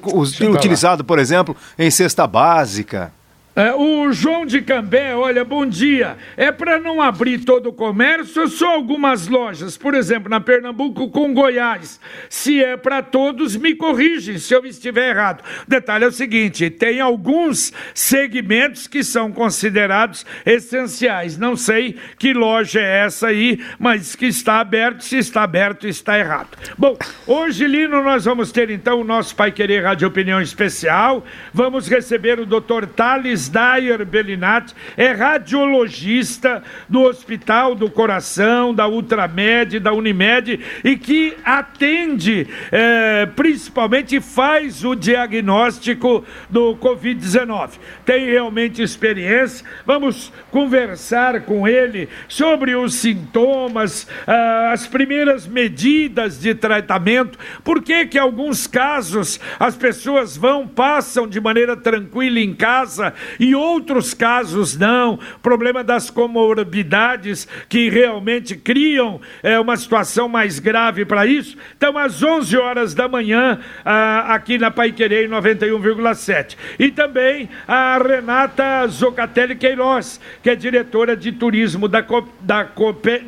utilizado, 0.48 1.04
por 1.04 1.18
exemplo, 1.18 1.56
em 1.78 1.90
cesta 1.90 2.26
básica. 2.26 3.15
É, 3.58 3.74
o 3.74 4.12
João 4.12 4.44
de 4.44 4.60
Cambé, 4.60 5.16
olha, 5.16 5.42
bom 5.42 5.64
dia. 5.64 6.18
É 6.36 6.52
para 6.52 6.78
não 6.78 7.00
abrir 7.00 7.38
todo 7.38 7.70
o 7.70 7.72
comércio, 7.72 8.46
só 8.48 8.74
algumas 8.74 9.28
lojas, 9.28 9.78
por 9.78 9.94
exemplo, 9.94 10.28
na 10.28 10.38
Pernambuco 10.38 11.08
com 11.08 11.32
Goiás. 11.32 11.98
Se 12.28 12.62
é 12.62 12.76
para 12.76 13.02
todos, 13.02 13.56
me 13.56 13.74
corrigem 13.74 14.36
se 14.36 14.52
eu 14.52 14.66
estiver 14.66 15.08
errado. 15.08 15.42
Detalhe 15.66 16.04
é 16.04 16.08
o 16.08 16.12
seguinte: 16.12 16.68
tem 16.68 17.00
alguns 17.00 17.72
segmentos 17.94 18.86
que 18.86 19.02
são 19.02 19.32
considerados 19.32 20.26
essenciais. 20.44 21.38
Não 21.38 21.56
sei 21.56 21.96
que 22.18 22.34
loja 22.34 22.78
é 22.78 23.06
essa 23.06 23.28
aí, 23.28 23.64
mas 23.78 24.14
que 24.14 24.26
está 24.26 24.60
aberto, 24.60 25.02
se 25.02 25.16
está 25.16 25.42
aberto, 25.42 25.88
está 25.88 26.18
errado. 26.18 26.58
Bom, 26.76 26.94
hoje, 27.26 27.66
Lino, 27.66 28.02
nós 28.02 28.26
vamos 28.26 28.52
ter 28.52 28.68
então 28.68 29.00
o 29.00 29.04
nosso 29.04 29.34
Pai 29.34 29.50
Querer 29.50 29.82
Rádio 29.82 30.08
Opinião 30.08 30.42
Especial. 30.42 31.24
Vamos 31.54 31.88
receber 31.88 32.38
o 32.38 32.44
Dr. 32.44 32.84
Thales 32.94 33.45
Dyer 33.48 34.04
Bellinati 34.04 34.74
é 34.96 35.12
radiologista 35.12 36.62
do 36.88 37.02
Hospital 37.02 37.74
do 37.74 37.90
Coração, 37.90 38.74
da 38.74 38.88
Ultramed, 38.88 39.80
da 39.80 39.92
Unimed 39.92 40.60
e 40.84 40.96
que 40.96 41.36
atende, 41.44 42.46
é, 42.70 43.26
principalmente 43.26 44.20
faz 44.20 44.84
o 44.84 44.94
diagnóstico 44.94 46.24
do 46.48 46.76
Covid-19. 46.76 47.70
Tem 48.04 48.26
realmente 48.26 48.82
experiência. 48.82 49.66
Vamos 49.84 50.32
conversar 50.50 51.42
com 51.42 51.66
ele 51.66 52.08
sobre 52.28 52.74
os 52.74 52.94
sintomas, 52.94 54.06
ah, 54.26 54.70
as 54.72 54.86
primeiras 54.86 55.46
medidas 55.46 56.40
de 56.40 56.54
tratamento, 56.54 57.38
por 57.62 57.82
que 57.82 58.06
que 58.06 58.18
alguns 58.18 58.66
casos 58.66 59.38
as 59.58 59.76
pessoas 59.76 60.36
vão, 60.36 60.66
passam 60.66 61.26
de 61.26 61.40
maneira 61.40 61.76
tranquila 61.76 62.40
em 62.40 62.54
casa 62.54 63.14
e 63.38 63.54
outros 63.54 64.14
casos 64.14 64.76
não. 64.76 65.18
Problema 65.42 65.82
das 65.82 66.10
comorbidades 66.10 67.46
que 67.68 67.88
realmente 67.88 68.56
criam 68.56 69.20
é, 69.42 69.58
uma 69.58 69.76
situação 69.76 70.28
mais 70.28 70.58
grave 70.58 71.04
para 71.04 71.26
isso. 71.26 71.56
Então, 71.76 71.96
às 71.96 72.22
11 72.22 72.56
horas 72.56 72.94
da 72.94 73.08
manhã, 73.08 73.58
ah, 73.84 74.34
aqui 74.34 74.58
na 74.58 74.70
Paiquerê 74.70 75.28
91,7. 75.28 76.56
E 76.78 76.90
também 76.90 77.48
a 77.66 77.98
Renata 77.98 78.86
Zocatelli 78.88 79.56
Queiroz, 79.56 80.20
que 80.42 80.50
é 80.50 80.56
diretora 80.56 81.16
de 81.16 81.32
turismo 81.32 81.88
da, 81.88 82.04
da, 82.40 82.68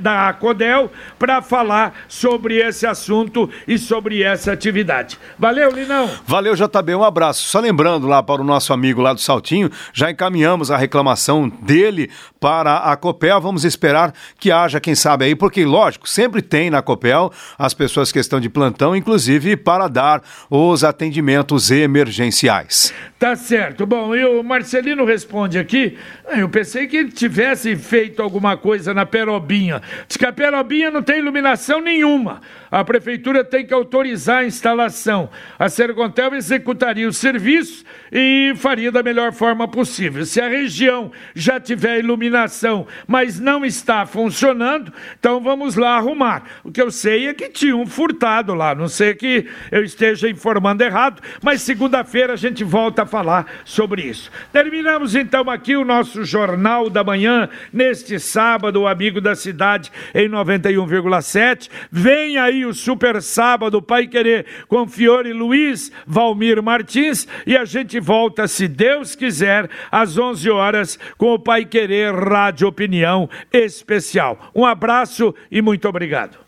da 0.00 0.32
CODEL, 0.32 0.90
para 1.18 1.42
falar 1.42 1.94
sobre 2.08 2.56
esse 2.56 2.86
assunto 2.86 3.50
e 3.66 3.78
sobre 3.78 4.22
essa 4.22 4.52
atividade. 4.52 5.18
Valeu, 5.38 5.70
Linão. 5.70 6.10
Valeu, 6.26 6.54
JB. 6.54 6.94
Um 6.94 7.04
abraço. 7.04 7.46
Só 7.48 7.60
lembrando 7.60 8.06
lá 8.06 8.22
para 8.22 8.40
o 8.40 8.44
nosso 8.44 8.72
amigo 8.72 9.00
lá 9.00 9.12
do 9.12 9.20
Saltinho, 9.20 9.70
já 9.98 10.12
encaminhamos 10.12 10.70
a 10.70 10.76
reclamação 10.76 11.48
dele 11.48 12.08
para 12.38 12.76
a 12.76 12.96
Copel. 12.96 13.40
Vamos 13.40 13.64
esperar 13.64 14.14
que 14.38 14.52
haja, 14.52 14.78
quem 14.78 14.94
sabe 14.94 15.24
aí, 15.24 15.34
porque, 15.34 15.64
lógico, 15.64 16.08
sempre 16.08 16.40
tem 16.40 16.70
na 16.70 16.80
Copel 16.80 17.32
as 17.58 17.74
pessoas 17.74 18.12
que 18.12 18.20
estão 18.20 18.38
de 18.38 18.48
plantão, 18.48 18.94
inclusive 18.94 19.56
para 19.56 19.88
dar 19.88 20.22
os 20.48 20.84
atendimentos 20.84 21.72
emergenciais. 21.72 22.94
Tá 23.18 23.34
certo. 23.34 23.84
Bom, 23.84 24.14
e 24.14 24.24
o 24.24 24.44
Marcelino 24.44 25.04
responde 25.04 25.58
aqui. 25.58 25.98
Eu 26.28 26.48
pensei 26.48 26.86
que 26.86 26.96
ele 26.96 27.10
tivesse 27.10 27.74
feito 27.74 28.22
alguma 28.22 28.56
coisa 28.56 28.94
na 28.94 29.04
Perobinha. 29.04 29.82
Diz 30.06 30.16
que 30.16 30.24
a 30.24 30.32
Perobinha 30.32 30.92
não 30.92 31.02
tem 31.02 31.18
iluminação 31.18 31.80
nenhuma. 31.80 32.40
A 32.70 32.84
prefeitura 32.84 33.42
tem 33.42 33.66
que 33.66 33.74
autorizar 33.74 34.38
a 34.38 34.46
instalação. 34.46 35.28
A 35.58 35.68
Sergontel 35.68 36.34
executaria 36.34 37.08
o 37.08 37.12
serviço 37.12 37.84
e 38.12 38.52
faria 38.56 38.92
da 38.92 39.02
melhor 39.02 39.32
forma 39.32 39.66
possível. 39.66 39.87
Se 40.26 40.40
a 40.40 40.48
região 40.48 41.10
já 41.34 41.58
tiver 41.58 41.98
iluminação, 41.98 42.86
mas 43.06 43.38
não 43.40 43.64
está 43.64 44.06
funcionando, 44.06 44.92
então 45.18 45.40
vamos 45.40 45.74
lá 45.74 45.96
arrumar. 45.96 46.44
O 46.62 46.70
que 46.70 46.80
eu 46.80 46.90
sei 46.90 47.28
é 47.28 47.34
que 47.34 47.48
tinha 47.48 47.76
um 47.76 47.86
furtado 47.86 48.54
lá. 48.54 48.74
Não 48.74 48.88
sei 48.88 49.14
que 49.14 49.46
eu 49.70 49.82
esteja 49.82 50.28
informando 50.28 50.82
errado, 50.82 51.22
mas 51.42 51.62
segunda-feira 51.62 52.34
a 52.34 52.36
gente 52.36 52.62
volta 52.64 53.02
a 53.02 53.06
falar 53.06 53.46
sobre 53.64 54.02
isso. 54.02 54.30
Terminamos 54.52 55.14
então 55.14 55.48
aqui 55.50 55.76
o 55.76 55.84
nosso 55.84 56.24
Jornal 56.24 56.90
da 56.90 57.02
Manhã, 57.02 57.48
neste 57.72 58.18
sábado, 58.18 58.82
o 58.82 58.86
Amigo 58.86 59.20
da 59.20 59.34
Cidade, 59.34 59.90
em 60.14 60.28
91,7. 60.28 61.68
Vem 61.90 62.38
aí 62.38 62.64
o 62.64 62.74
Super 62.74 63.20
Sábado, 63.22 63.82
Pai 63.82 64.06
Querer, 64.06 64.46
com 64.66 64.86
Fiore 64.86 65.32
Luiz, 65.32 65.90
Valmir 66.06 66.62
Martins, 66.62 67.26
e 67.46 67.56
a 67.56 67.64
gente 67.64 67.98
volta, 68.00 68.46
se 68.46 68.68
Deus 68.68 69.14
quiser, 69.14 69.68
às 69.90 70.18
11 70.18 70.50
horas, 70.50 70.98
com 71.16 71.34
o 71.34 71.38
Pai 71.38 71.64
Querer 71.64 72.14
Rádio 72.14 72.68
Opinião 72.68 73.28
Especial. 73.52 74.38
Um 74.54 74.64
abraço 74.64 75.34
e 75.50 75.60
muito 75.62 75.88
obrigado. 75.88 76.38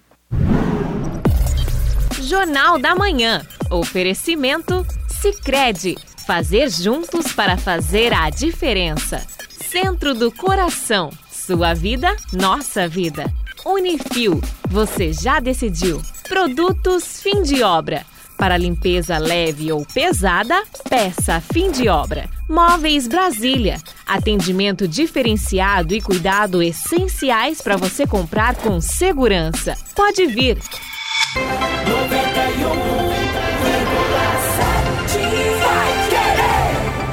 Jornal 2.20 2.78
da 2.78 2.94
Manhã. 2.94 3.42
Oferecimento 3.70 4.86
Sicredi 5.08 5.96
Fazer 6.30 6.70
juntos 6.70 7.32
para 7.32 7.56
fazer 7.56 8.12
a 8.12 8.30
diferença. 8.30 9.26
Centro 9.48 10.14
do 10.14 10.30
Coração. 10.30 11.10
Sua 11.28 11.74
vida, 11.74 12.14
nossa 12.32 12.86
vida. 12.86 13.24
Unifil. 13.66 14.40
Você 14.68 15.12
já 15.12 15.40
decidiu. 15.40 16.00
Produtos 16.28 17.20
fim 17.20 17.42
de 17.42 17.64
obra. 17.64 18.06
Para 18.38 18.56
limpeza 18.56 19.18
leve 19.18 19.72
ou 19.72 19.84
pesada, 19.84 20.62
peça 20.88 21.40
fim 21.40 21.70
de 21.72 21.88
obra. 21.88 22.28
Móveis 22.50 23.06
Brasília. 23.06 23.80
Atendimento 24.04 24.88
diferenciado 24.88 25.94
e 25.94 26.00
cuidado 26.00 26.60
essenciais 26.60 27.62
para 27.62 27.76
você 27.76 28.04
comprar 28.04 28.56
com 28.56 28.80
segurança. 28.80 29.78
Pode 29.94 30.26
vir. 30.26 30.58